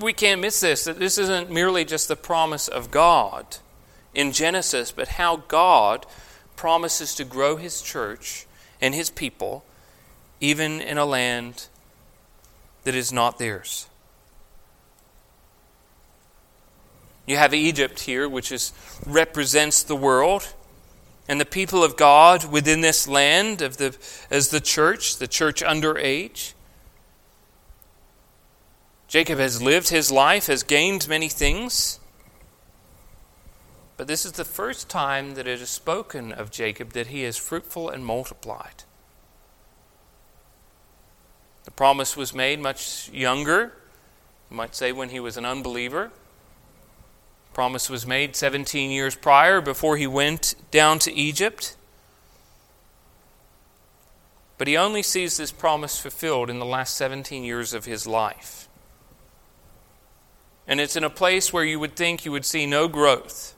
We 0.00 0.14
can't 0.14 0.40
miss 0.40 0.60
this 0.60 0.84
that 0.84 0.98
this 0.98 1.18
isn't 1.18 1.50
merely 1.50 1.84
just 1.84 2.08
the 2.08 2.16
promise 2.16 2.68
of 2.68 2.90
God 2.90 3.58
in 4.14 4.32
Genesis, 4.32 4.92
but 4.92 5.08
how 5.08 5.36
God 5.36 6.06
promises 6.60 7.14
to 7.14 7.24
grow 7.24 7.56
his 7.56 7.80
church 7.80 8.44
and 8.82 8.94
his 8.94 9.08
people 9.08 9.64
even 10.40 10.78
in 10.78 10.98
a 10.98 11.06
land 11.06 11.68
that 12.84 12.94
is 12.94 13.10
not 13.10 13.38
theirs. 13.38 13.86
You 17.24 17.38
have 17.38 17.54
Egypt 17.54 18.00
here, 18.00 18.28
which 18.28 18.52
is, 18.52 18.74
represents 19.06 19.82
the 19.82 19.96
world 19.96 20.52
and 21.26 21.40
the 21.40 21.46
people 21.46 21.82
of 21.82 21.96
God 21.96 22.44
within 22.44 22.82
this 22.82 23.08
land 23.08 23.62
of 23.62 23.78
the, 23.78 23.96
as 24.30 24.50
the 24.50 24.60
church, 24.60 25.16
the 25.16 25.28
church 25.28 25.62
under 25.62 25.96
age. 25.96 26.54
Jacob 29.08 29.38
has 29.38 29.62
lived 29.62 29.88
his 29.88 30.12
life, 30.12 30.46
has 30.46 30.62
gained 30.62 31.08
many 31.08 31.30
things. 31.30 31.99
But 34.00 34.06
this 34.06 34.24
is 34.24 34.32
the 34.32 34.46
first 34.46 34.88
time 34.88 35.34
that 35.34 35.46
it 35.46 35.60
is 35.60 35.68
spoken 35.68 36.32
of 36.32 36.50
Jacob 36.50 36.94
that 36.94 37.08
he 37.08 37.22
is 37.22 37.36
fruitful 37.36 37.90
and 37.90 38.02
multiplied. 38.02 38.84
The 41.64 41.70
promise 41.70 42.16
was 42.16 42.34
made 42.34 42.60
much 42.60 43.10
younger, 43.10 43.74
you 44.50 44.56
might 44.56 44.74
say 44.74 44.90
when 44.90 45.10
he 45.10 45.20
was 45.20 45.36
an 45.36 45.44
unbeliever. 45.44 46.12
Promise 47.52 47.90
was 47.90 48.06
made 48.06 48.34
17 48.34 48.90
years 48.90 49.14
prior 49.14 49.60
before 49.60 49.98
he 49.98 50.06
went 50.06 50.54
down 50.70 50.98
to 51.00 51.12
Egypt. 51.12 51.76
But 54.56 54.66
he 54.66 54.78
only 54.78 55.02
sees 55.02 55.36
this 55.36 55.52
promise 55.52 56.00
fulfilled 56.00 56.48
in 56.48 56.58
the 56.58 56.64
last 56.64 56.96
17 56.96 57.44
years 57.44 57.74
of 57.74 57.84
his 57.84 58.06
life. 58.06 58.66
And 60.66 60.80
it's 60.80 60.96
in 60.96 61.04
a 61.04 61.10
place 61.10 61.52
where 61.52 61.64
you 61.64 61.78
would 61.78 61.96
think 61.96 62.24
you 62.24 62.32
would 62.32 62.46
see 62.46 62.64
no 62.64 62.88
growth. 62.88 63.56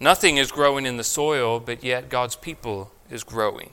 Nothing 0.00 0.36
is 0.36 0.50
growing 0.50 0.86
in 0.86 0.96
the 0.96 1.04
soil, 1.04 1.60
but 1.60 1.84
yet 1.84 2.08
God's 2.08 2.36
people 2.36 2.92
is 3.10 3.24
growing. 3.24 3.70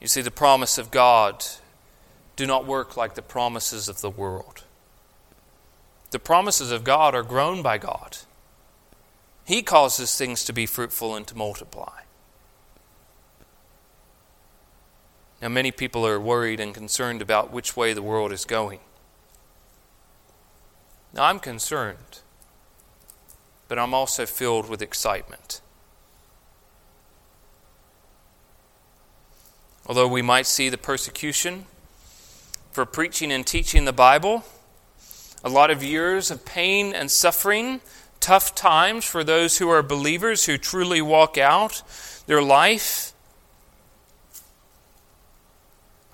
You 0.00 0.08
see, 0.08 0.20
the 0.20 0.30
promise 0.30 0.78
of 0.78 0.90
God 0.90 1.44
do 2.34 2.46
not 2.46 2.66
work 2.66 2.96
like 2.96 3.14
the 3.14 3.22
promises 3.22 3.88
of 3.88 4.00
the 4.00 4.10
world. 4.10 4.64
The 6.10 6.18
promises 6.18 6.70
of 6.70 6.84
God 6.84 7.14
are 7.14 7.22
grown 7.22 7.62
by 7.62 7.78
God. 7.78 8.18
He 9.44 9.62
causes 9.62 10.16
things 10.16 10.44
to 10.44 10.52
be 10.52 10.66
fruitful 10.66 11.14
and 11.14 11.26
to 11.26 11.36
multiply. 11.36 12.00
Now, 15.40 15.48
many 15.48 15.72
people 15.72 16.06
are 16.06 16.20
worried 16.20 16.60
and 16.60 16.72
concerned 16.72 17.20
about 17.20 17.52
which 17.52 17.76
way 17.76 17.92
the 17.92 18.02
world 18.02 18.30
is 18.30 18.44
going. 18.44 18.80
Now, 21.14 21.24
I'm 21.24 21.40
concerned, 21.40 22.20
but 23.68 23.78
I'm 23.78 23.92
also 23.92 24.24
filled 24.26 24.68
with 24.68 24.80
excitement. 24.80 25.60
Although 29.86 30.08
we 30.08 30.22
might 30.22 30.46
see 30.46 30.68
the 30.68 30.78
persecution 30.78 31.66
for 32.72 32.86
preaching 32.86 33.30
and 33.30 33.46
teaching 33.46 33.84
the 33.84 33.92
Bible. 33.92 34.44
A 35.44 35.50
lot 35.50 35.70
of 35.70 35.82
years 35.82 36.30
of 36.30 36.44
pain 36.46 36.94
and 36.94 37.10
suffering, 37.10 37.80
tough 38.20 38.54
times 38.54 39.04
for 39.04 39.22
those 39.22 39.58
who 39.58 39.68
are 39.68 39.82
believers 39.82 40.46
who 40.46 40.56
truly 40.56 41.02
walk 41.02 41.36
out 41.36 41.82
their 42.26 42.40
life. 42.40 43.11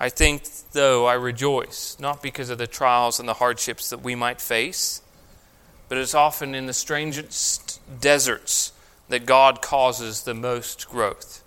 I 0.00 0.08
think, 0.08 0.44
though, 0.72 1.06
I 1.06 1.14
rejoice, 1.14 1.96
not 1.98 2.22
because 2.22 2.50
of 2.50 2.58
the 2.58 2.66
trials 2.66 3.18
and 3.18 3.28
the 3.28 3.34
hardships 3.34 3.90
that 3.90 4.02
we 4.02 4.14
might 4.14 4.40
face, 4.40 5.02
but 5.88 5.98
it's 5.98 6.14
often 6.14 6.54
in 6.54 6.66
the 6.66 6.72
strangest 6.72 7.80
deserts 8.00 8.72
that 9.08 9.26
God 9.26 9.62
causes 9.62 10.22
the 10.22 10.34
most 10.34 10.88
growth. 10.88 11.42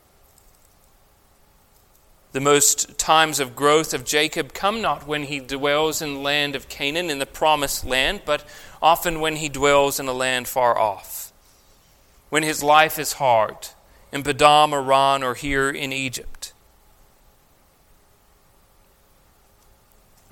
The 2.34 2.42
most 2.42 2.98
times 2.98 3.40
of 3.40 3.56
growth 3.56 3.94
of 3.94 4.06
Jacob 4.06 4.54
come 4.54 4.82
not 4.82 5.06
when 5.06 5.24
he 5.24 5.40
dwells 5.40 6.02
in 6.02 6.16
the 6.16 6.20
land 6.20 6.56
of 6.56 6.70
Canaan, 6.70 7.10
in 7.10 7.20
the 7.20 7.26
promised 7.26 7.86
land, 7.86 8.22
but 8.26 8.46
often 8.82 9.20
when 9.20 9.36
he 9.36 9.50
dwells 9.50 10.00
in 10.00 10.08
a 10.08 10.14
land 10.14 10.48
far 10.48 10.78
off. 10.78 11.32
When 12.30 12.44
his 12.44 12.64
life 12.64 12.98
is 12.98 13.14
hard, 13.14 13.58
in 14.12 14.24
Paddan, 14.24 14.72
Aram, 14.74 15.24
or 15.24 15.36
here 15.36 15.70
in 15.70 15.94
Egypt. 15.94 16.41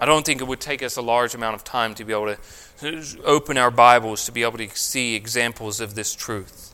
I 0.01 0.05
don't 0.05 0.25
think 0.25 0.39
it 0.39 0.47
would 0.47 0.61
take 0.61 0.81
us 0.81 0.95
a 0.95 1.01
large 1.01 1.35
amount 1.35 1.55
of 1.55 1.65
time 1.65 1.93
to 1.95 2.05
be 2.05 2.13
able 2.13 2.33
to 2.79 3.21
open 3.25 3.57
our 3.57 3.69
Bibles 3.69 4.25
to 4.25 4.31
be 4.31 4.43
able 4.43 4.57
to 4.57 4.69
see 4.69 5.13
examples 5.13 5.81
of 5.81 5.93
this 5.93 6.15
truth. 6.15 6.73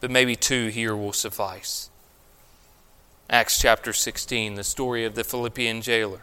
But 0.00 0.10
maybe 0.10 0.36
two 0.36 0.68
here 0.68 0.94
will 0.94 1.14
suffice. 1.14 1.88
Acts 3.30 3.58
chapter 3.58 3.94
16, 3.94 4.54
the 4.54 4.64
story 4.64 5.06
of 5.06 5.14
the 5.14 5.24
Philippian 5.24 5.80
jailer. 5.80 6.20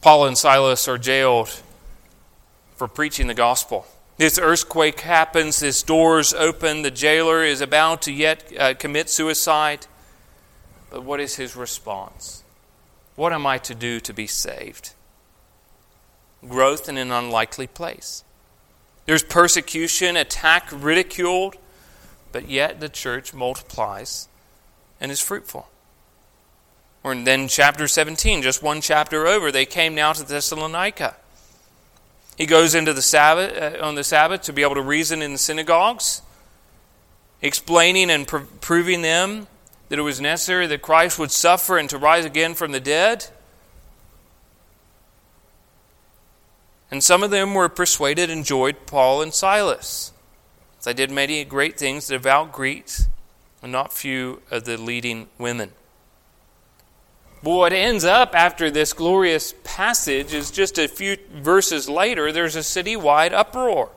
Paul 0.00 0.26
and 0.26 0.38
Silas 0.38 0.88
are 0.88 0.98
jailed 0.98 1.60
for 2.74 2.88
preaching 2.88 3.26
the 3.26 3.34
gospel. 3.34 3.86
This 4.16 4.38
earthquake 4.38 5.00
happens, 5.00 5.60
this 5.60 5.82
doors 5.82 6.32
open, 6.32 6.80
the 6.80 6.90
jailer 6.90 7.44
is 7.44 7.60
about 7.60 8.00
to 8.02 8.12
yet 8.12 8.50
uh, 8.58 8.72
commit 8.72 9.10
suicide. 9.10 9.86
But 10.90 11.02
what 11.02 11.20
is 11.20 11.36
his 11.36 11.54
response? 11.54 12.44
What 13.16 13.32
am 13.32 13.46
I 13.46 13.58
to 13.58 13.74
do 13.74 13.98
to 14.00 14.12
be 14.12 14.26
saved? 14.26 14.92
Growth 16.46 16.88
in 16.88 16.98
an 16.98 17.10
unlikely 17.10 17.66
place. 17.66 18.22
There's 19.06 19.22
persecution, 19.22 20.16
attack, 20.16 20.68
ridiculed, 20.70 21.56
but 22.30 22.48
yet 22.48 22.80
the 22.80 22.88
church 22.88 23.32
multiplies 23.32 24.28
and 25.00 25.10
is 25.10 25.20
fruitful. 25.20 25.68
Or 27.02 27.14
then 27.14 27.48
chapter 27.48 27.88
17, 27.88 28.42
just 28.42 28.62
one 28.62 28.80
chapter 28.80 29.26
over, 29.26 29.50
they 29.50 29.64
came 29.64 29.94
now 29.94 30.12
to 30.12 30.24
Thessalonica. 30.24 31.16
He 32.36 32.46
goes 32.46 32.74
into 32.74 32.92
the 32.92 33.02
Sabbath 33.02 33.80
uh, 33.80 33.84
on 33.84 33.94
the 33.94 34.04
Sabbath 34.04 34.42
to 34.42 34.52
be 34.52 34.62
able 34.62 34.74
to 34.74 34.82
reason 34.82 35.22
in 35.22 35.32
the 35.32 35.38
synagogues, 35.38 36.20
explaining 37.40 38.10
and 38.10 38.26
pr- 38.26 38.38
proving 38.60 39.02
them 39.02 39.46
that 39.88 39.98
it 39.98 40.02
was 40.02 40.20
necessary 40.20 40.66
that 40.66 40.82
Christ 40.82 41.18
would 41.18 41.30
suffer 41.30 41.78
and 41.78 41.88
to 41.90 41.98
rise 41.98 42.24
again 42.24 42.54
from 42.54 42.72
the 42.72 42.80
dead. 42.80 43.26
And 46.90 47.02
some 47.02 47.22
of 47.22 47.30
them 47.30 47.54
were 47.54 47.68
persuaded 47.68 48.30
and 48.30 48.44
joyed 48.44 48.86
Paul 48.86 49.22
and 49.22 49.34
Silas. 49.34 50.12
They 50.84 50.94
did 50.94 51.10
many 51.10 51.44
great 51.44 51.76
things, 51.76 52.06
the 52.06 52.14
devout 52.14 52.52
Greeks 52.52 53.08
and 53.60 53.72
not 53.72 53.92
few 53.92 54.40
of 54.52 54.64
the 54.64 54.76
leading 54.76 55.26
women. 55.38 55.72
But 57.42 57.50
what 57.50 57.72
ends 57.72 58.04
up 58.04 58.34
after 58.34 58.70
this 58.70 58.92
glorious 58.92 59.54
passage 59.64 60.32
is 60.32 60.52
just 60.52 60.78
a 60.78 60.86
few 60.86 61.16
verses 61.32 61.88
later, 61.88 62.30
there's 62.30 62.54
a 62.54 62.60
citywide 62.60 63.32
uproar. 63.32 63.90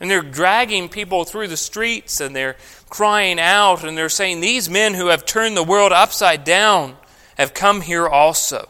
And 0.00 0.10
they're 0.10 0.22
dragging 0.22 0.88
people 0.88 1.24
through 1.24 1.48
the 1.48 1.56
streets 1.56 2.20
and 2.20 2.34
they're 2.34 2.56
crying 2.88 3.40
out 3.40 3.84
and 3.84 3.98
they're 3.98 4.08
saying, 4.08 4.40
These 4.40 4.70
men 4.70 4.94
who 4.94 5.08
have 5.08 5.26
turned 5.26 5.56
the 5.56 5.62
world 5.62 5.92
upside 5.92 6.44
down 6.44 6.96
have 7.36 7.54
come 7.54 7.80
here 7.80 8.06
also. 8.06 8.68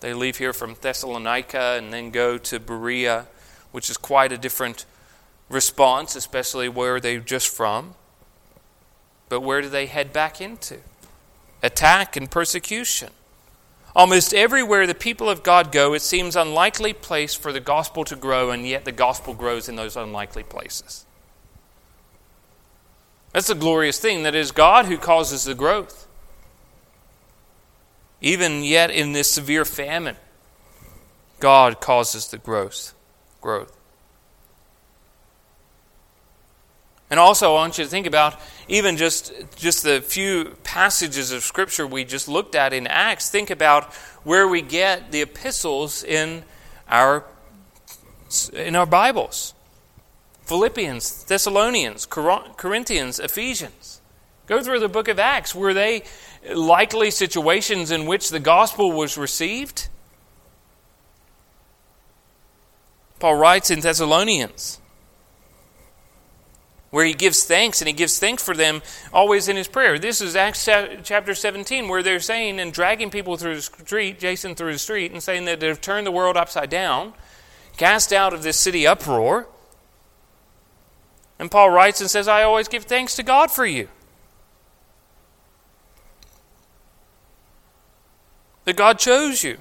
They 0.00 0.14
leave 0.14 0.38
here 0.38 0.52
from 0.52 0.74
Thessalonica 0.80 1.76
and 1.78 1.92
then 1.92 2.10
go 2.10 2.36
to 2.36 2.58
Berea, 2.58 3.28
which 3.70 3.88
is 3.88 3.96
quite 3.96 4.32
a 4.32 4.38
different 4.38 4.84
response, 5.48 6.16
especially 6.16 6.68
where 6.68 6.98
they're 6.98 7.20
just 7.20 7.48
from. 7.48 7.94
but 9.28 9.40
where 9.40 9.62
do 9.62 9.68
they 9.68 9.86
head 9.86 10.12
back 10.12 10.40
into? 10.40 10.78
Attack 11.62 12.16
and 12.16 12.30
persecution. 12.30 13.10
Almost 13.94 14.32
everywhere 14.32 14.86
the 14.86 14.94
people 14.94 15.28
of 15.28 15.42
God 15.42 15.70
go, 15.70 15.92
it 15.92 16.02
seems 16.02 16.34
unlikely 16.34 16.94
place 16.94 17.34
for 17.34 17.52
the 17.52 17.60
gospel 17.60 18.04
to 18.04 18.16
grow, 18.16 18.50
and 18.50 18.66
yet 18.66 18.84
the 18.84 18.92
gospel 18.92 19.34
grows 19.34 19.68
in 19.68 19.76
those 19.76 19.96
unlikely 19.96 20.44
places. 20.44 21.04
That's 23.32 23.50
a 23.50 23.54
glorious 23.54 23.98
thing 23.98 24.22
that 24.22 24.34
is 24.34 24.50
God 24.50 24.86
who 24.86 24.96
causes 24.98 25.44
the 25.44 25.54
growth. 25.54 26.06
Even 28.20 28.62
yet 28.62 28.90
in 28.90 29.12
this 29.12 29.30
severe 29.30 29.64
famine, 29.64 30.16
God 31.40 31.80
causes 31.80 32.28
the 32.28 32.38
growth. 32.38 32.94
Growth. 33.40 33.76
And 37.12 37.20
also, 37.20 37.50
I 37.50 37.56
want 37.56 37.76
you 37.76 37.84
to 37.84 37.90
think 37.90 38.06
about 38.06 38.40
even 38.68 38.96
just, 38.96 39.34
just 39.54 39.82
the 39.82 40.00
few 40.00 40.56
passages 40.64 41.30
of 41.30 41.42
Scripture 41.42 41.86
we 41.86 42.06
just 42.06 42.26
looked 42.26 42.54
at 42.54 42.72
in 42.72 42.86
Acts. 42.86 43.28
Think 43.28 43.50
about 43.50 43.92
where 44.24 44.48
we 44.48 44.62
get 44.62 45.12
the 45.12 45.20
epistles 45.20 46.02
in 46.02 46.42
our, 46.88 47.26
in 48.54 48.74
our 48.74 48.86
Bibles 48.86 49.52
Philippians, 50.44 51.24
Thessalonians, 51.24 52.06
Corinthians, 52.06 53.20
Ephesians. 53.20 54.00
Go 54.46 54.62
through 54.62 54.80
the 54.80 54.88
book 54.88 55.08
of 55.08 55.18
Acts. 55.18 55.54
Were 55.54 55.74
they 55.74 56.04
likely 56.54 57.10
situations 57.10 57.90
in 57.90 58.06
which 58.06 58.30
the 58.30 58.40
gospel 58.40 58.90
was 58.90 59.18
received? 59.18 59.88
Paul 63.18 63.34
writes 63.34 63.70
in 63.70 63.80
Thessalonians 63.80 64.78
where 66.92 67.06
he 67.06 67.14
gives 67.14 67.44
thanks, 67.44 67.80
and 67.80 67.88
he 67.88 67.94
gives 67.94 68.18
thanks 68.18 68.44
for 68.44 68.54
them 68.54 68.82
always 69.14 69.48
in 69.48 69.56
his 69.56 69.66
prayer. 69.66 69.98
This 69.98 70.20
is 70.20 70.36
Acts 70.36 70.66
chapter 70.66 71.34
17, 71.34 71.88
where 71.88 72.02
they're 72.02 72.20
saying 72.20 72.60
and 72.60 72.70
dragging 72.70 73.08
people 73.08 73.38
through 73.38 73.54
the 73.54 73.62
street, 73.62 74.20
Jason 74.20 74.54
through 74.54 74.74
the 74.74 74.78
street, 74.78 75.10
and 75.10 75.22
saying 75.22 75.46
that 75.46 75.58
they've 75.58 75.80
turned 75.80 76.06
the 76.06 76.12
world 76.12 76.36
upside 76.36 76.68
down, 76.68 77.14
cast 77.78 78.12
out 78.12 78.34
of 78.34 78.42
this 78.42 78.58
city 78.58 78.86
uproar. 78.86 79.48
And 81.38 81.50
Paul 81.50 81.70
writes 81.70 82.02
and 82.02 82.10
says, 82.10 82.28
I 82.28 82.42
always 82.42 82.68
give 82.68 82.84
thanks 82.84 83.16
to 83.16 83.22
God 83.22 83.50
for 83.50 83.64
you. 83.64 83.88
That 88.66 88.76
God 88.76 88.98
chose 88.98 89.42
you. 89.42 89.56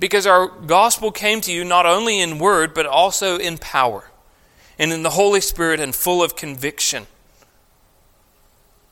Because 0.00 0.26
our 0.26 0.48
gospel 0.48 1.12
came 1.12 1.40
to 1.42 1.52
you 1.52 1.64
not 1.64 1.86
only 1.86 2.18
in 2.18 2.40
word, 2.40 2.74
but 2.74 2.84
also 2.84 3.38
in 3.38 3.58
power 3.58 4.10
and 4.78 4.92
in 4.92 5.02
the 5.02 5.10
Holy 5.10 5.40
Spirit 5.40 5.80
and 5.80 5.94
full 5.94 6.22
of 6.22 6.36
conviction. 6.36 7.06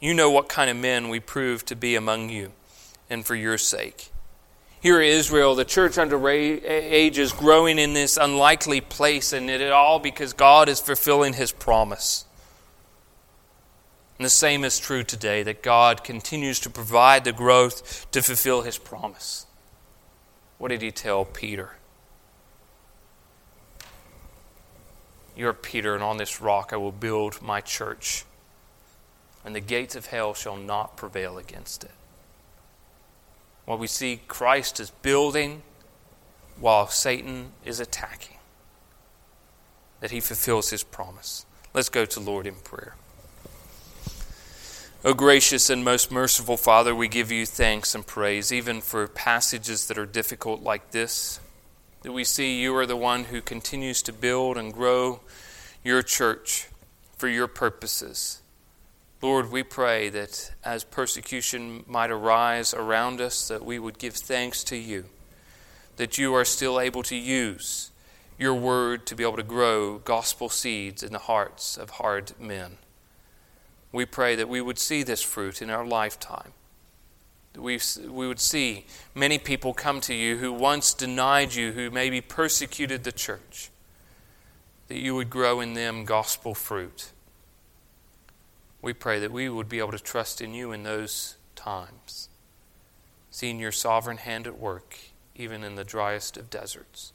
You 0.00 0.12
know 0.14 0.30
what 0.30 0.48
kind 0.48 0.68
of 0.68 0.76
men 0.76 1.08
we 1.08 1.20
prove 1.20 1.64
to 1.66 1.76
be 1.76 1.94
among 1.94 2.28
you, 2.28 2.52
and 3.08 3.24
for 3.24 3.34
your 3.34 3.58
sake. 3.58 4.10
Here, 4.80 5.00
Israel, 5.00 5.54
the 5.54 5.64
church 5.64 5.96
under 5.96 6.28
age 6.28 7.18
is 7.18 7.32
growing 7.32 7.78
in 7.78 7.94
this 7.94 8.16
unlikely 8.16 8.80
place, 8.82 9.32
and 9.32 9.48
it 9.48 9.72
all 9.72 9.98
because 9.98 10.32
God 10.32 10.68
is 10.68 10.80
fulfilling 10.80 11.32
his 11.32 11.50
promise. 11.50 12.24
And 14.18 14.24
the 14.24 14.30
same 14.30 14.64
is 14.64 14.78
true 14.78 15.02
today 15.02 15.42
that 15.42 15.62
God 15.62 16.04
continues 16.04 16.60
to 16.60 16.70
provide 16.70 17.24
the 17.24 17.32
growth 17.32 18.10
to 18.12 18.22
fulfill 18.22 18.62
his 18.62 18.78
promise. 18.78 19.46
What 20.58 20.68
did 20.68 20.82
he 20.82 20.90
tell 20.90 21.24
Peter? 21.24 21.72
You 25.36 25.48
are 25.48 25.52
Peter, 25.52 25.94
and 25.94 26.02
on 26.02 26.16
this 26.16 26.40
rock 26.40 26.72
I 26.72 26.76
will 26.76 26.92
build 26.92 27.42
my 27.42 27.60
church, 27.60 28.24
and 29.44 29.54
the 29.54 29.60
gates 29.60 29.94
of 29.94 30.06
hell 30.06 30.32
shall 30.32 30.56
not 30.56 30.96
prevail 30.96 31.36
against 31.36 31.84
it. 31.84 31.90
What 33.66 33.78
we 33.78 33.86
see 33.86 34.20
Christ 34.28 34.80
is 34.80 34.90
building 34.90 35.62
while 36.58 36.88
Satan 36.88 37.52
is 37.66 37.80
attacking, 37.80 38.38
that 40.00 40.10
he 40.10 40.20
fulfills 40.20 40.70
his 40.70 40.82
promise. 40.82 41.44
Let's 41.74 41.90
go 41.90 42.06
to 42.06 42.20
Lord 42.20 42.46
in 42.46 42.54
prayer. 42.54 42.94
O 45.04 45.12
gracious 45.12 45.68
and 45.68 45.84
most 45.84 46.10
merciful 46.10 46.56
Father, 46.56 46.94
we 46.94 47.08
give 47.08 47.30
you 47.30 47.44
thanks 47.44 47.94
and 47.94 48.06
praise, 48.06 48.50
even 48.50 48.80
for 48.80 49.06
passages 49.06 49.86
that 49.88 49.98
are 49.98 50.06
difficult 50.06 50.62
like 50.62 50.92
this 50.92 51.40
that 52.06 52.12
we 52.12 52.22
see 52.22 52.62
you 52.62 52.72
are 52.76 52.86
the 52.86 52.96
one 52.96 53.24
who 53.24 53.40
continues 53.40 54.00
to 54.00 54.12
build 54.12 54.56
and 54.56 54.72
grow 54.72 55.18
your 55.82 56.02
church 56.02 56.68
for 57.16 57.26
your 57.26 57.48
purposes. 57.48 58.40
Lord, 59.20 59.50
we 59.50 59.64
pray 59.64 60.08
that 60.10 60.52
as 60.64 60.84
persecution 60.84 61.82
might 61.88 62.12
arise 62.12 62.72
around 62.72 63.20
us, 63.20 63.48
that 63.48 63.64
we 63.64 63.80
would 63.80 63.98
give 63.98 64.14
thanks 64.14 64.62
to 64.62 64.76
you, 64.76 65.06
that 65.96 66.16
you 66.16 66.32
are 66.32 66.44
still 66.44 66.78
able 66.78 67.02
to 67.02 67.16
use 67.16 67.90
your 68.38 68.54
word 68.54 69.04
to 69.06 69.16
be 69.16 69.24
able 69.24 69.34
to 69.34 69.42
grow 69.42 69.98
gospel 69.98 70.48
seeds 70.48 71.02
in 71.02 71.12
the 71.12 71.18
hearts 71.18 71.76
of 71.76 71.90
hard 71.90 72.38
men. 72.38 72.76
We 73.90 74.06
pray 74.06 74.36
that 74.36 74.48
we 74.48 74.60
would 74.60 74.78
see 74.78 75.02
this 75.02 75.22
fruit 75.22 75.60
in 75.60 75.70
our 75.70 75.84
lifetime 75.84 76.52
we, 77.58 77.80
we 78.08 78.28
would 78.28 78.40
see 78.40 78.86
many 79.14 79.38
people 79.38 79.74
come 79.74 80.00
to 80.02 80.14
you 80.14 80.36
who 80.36 80.52
once 80.52 80.94
denied 80.94 81.54
you, 81.54 81.72
who 81.72 81.90
maybe 81.90 82.20
persecuted 82.20 83.04
the 83.04 83.12
church, 83.12 83.70
that 84.88 84.98
you 84.98 85.14
would 85.14 85.30
grow 85.30 85.60
in 85.60 85.74
them 85.74 86.04
gospel 86.04 86.54
fruit. 86.54 87.10
We 88.82 88.92
pray 88.92 89.18
that 89.20 89.32
we 89.32 89.48
would 89.48 89.68
be 89.68 89.78
able 89.78 89.92
to 89.92 89.98
trust 89.98 90.40
in 90.40 90.54
you 90.54 90.72
in 90.72 90.82
those 90.82 91.36
times, 91.54 92.28
seeing 93.30 93.58
your 93.58 93.72
sovereign 93.72 94.18
hand 94.18 94.46
at 94.46 94.58
work, 94.58 94.96
even 95.34 95.64
in 95.64 95.74
the 95.74 95.84
driest 95.84 96.36
of 96.36 96.50
deserts. 96.50 97.12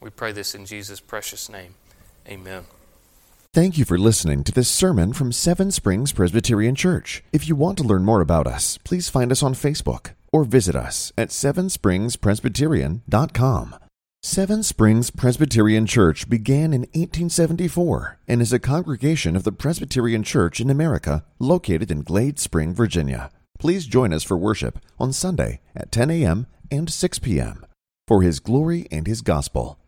We 0.00 0.10
pray 0.10 0.32
this 0.32 0.54
in 0.54 0.66
Jesus' 0.66 1.00
precious 1.00 1.48
name. 1.48 1.74
Amen. 2.26 2.64
Thank 3.52 3.78
you 3.78 3.84
for 3.84 3.98
listening 3.98 4.44
to 4.44 4.52
this 4.52 4.68
sermon 4.68 5.12
from 5.12 5.32
Seven 5.32 5.72
Springs 5.72 6.12
Presbyterian 6.12 6.76
Church. 6.76 7.24
If 7.32 7.48
you 7.48 7.56
want 7.56 7.78
to 7.78 7.84
learn 7.84 8.04
more 8.04 8.20
about 8.20 8.46
us, 8.46 8.78
please 8.84 9.08
find 9.08 9.32
us 9.32 9.42
on 9.42 9.54
Facebook 9.54 10.12
or 10.32 10.44
visit 10.44 10.76
us 10.76 11.12
at 11.18 11.30
sevenspringspresbyterian.com. 11.30 13.74
Seven 14.22 14.62
Springs 14.62 15.10
Presbyterian 15.10 15.84
Church 15.84 16.28
began 16.28 16.72
in 16.72 16.82
1874 16.92 18.20
and 18.28 18.40
is 18.40 18.52
a 18.52 18.60
congregation 18.60 19.34
of 19.34 19.42
the 19.42 19.50
Presbyterian 19.50 20.22
Church 20.22 20.60
in 20.60 20.70
America 20.70 21.24
located 21.40 21.90
in 21.90 22.02
Glade 22.02 22.38
Spring, 22.38 22.72
Virginia. 22.72 23.32
Please 23.58 23.86
join 23.86 24.12
us 24.12 24.22
for 24.22 24.36
worship 24.36 24.78
on 25.00 25.12
Sunday 25.12 25.60
at 25.74 25.90
10 25.90 26.08
a.m. 26.10 26.46
and 26.70 26.88
6 26.88 27.18
p.m. 27.18 27.66
for 28.06 28.22
His 28.22 28.38
glory 28.38 28.86
and 28.92 29.08
His 29.08 29.22
gospel. 29.22 29.80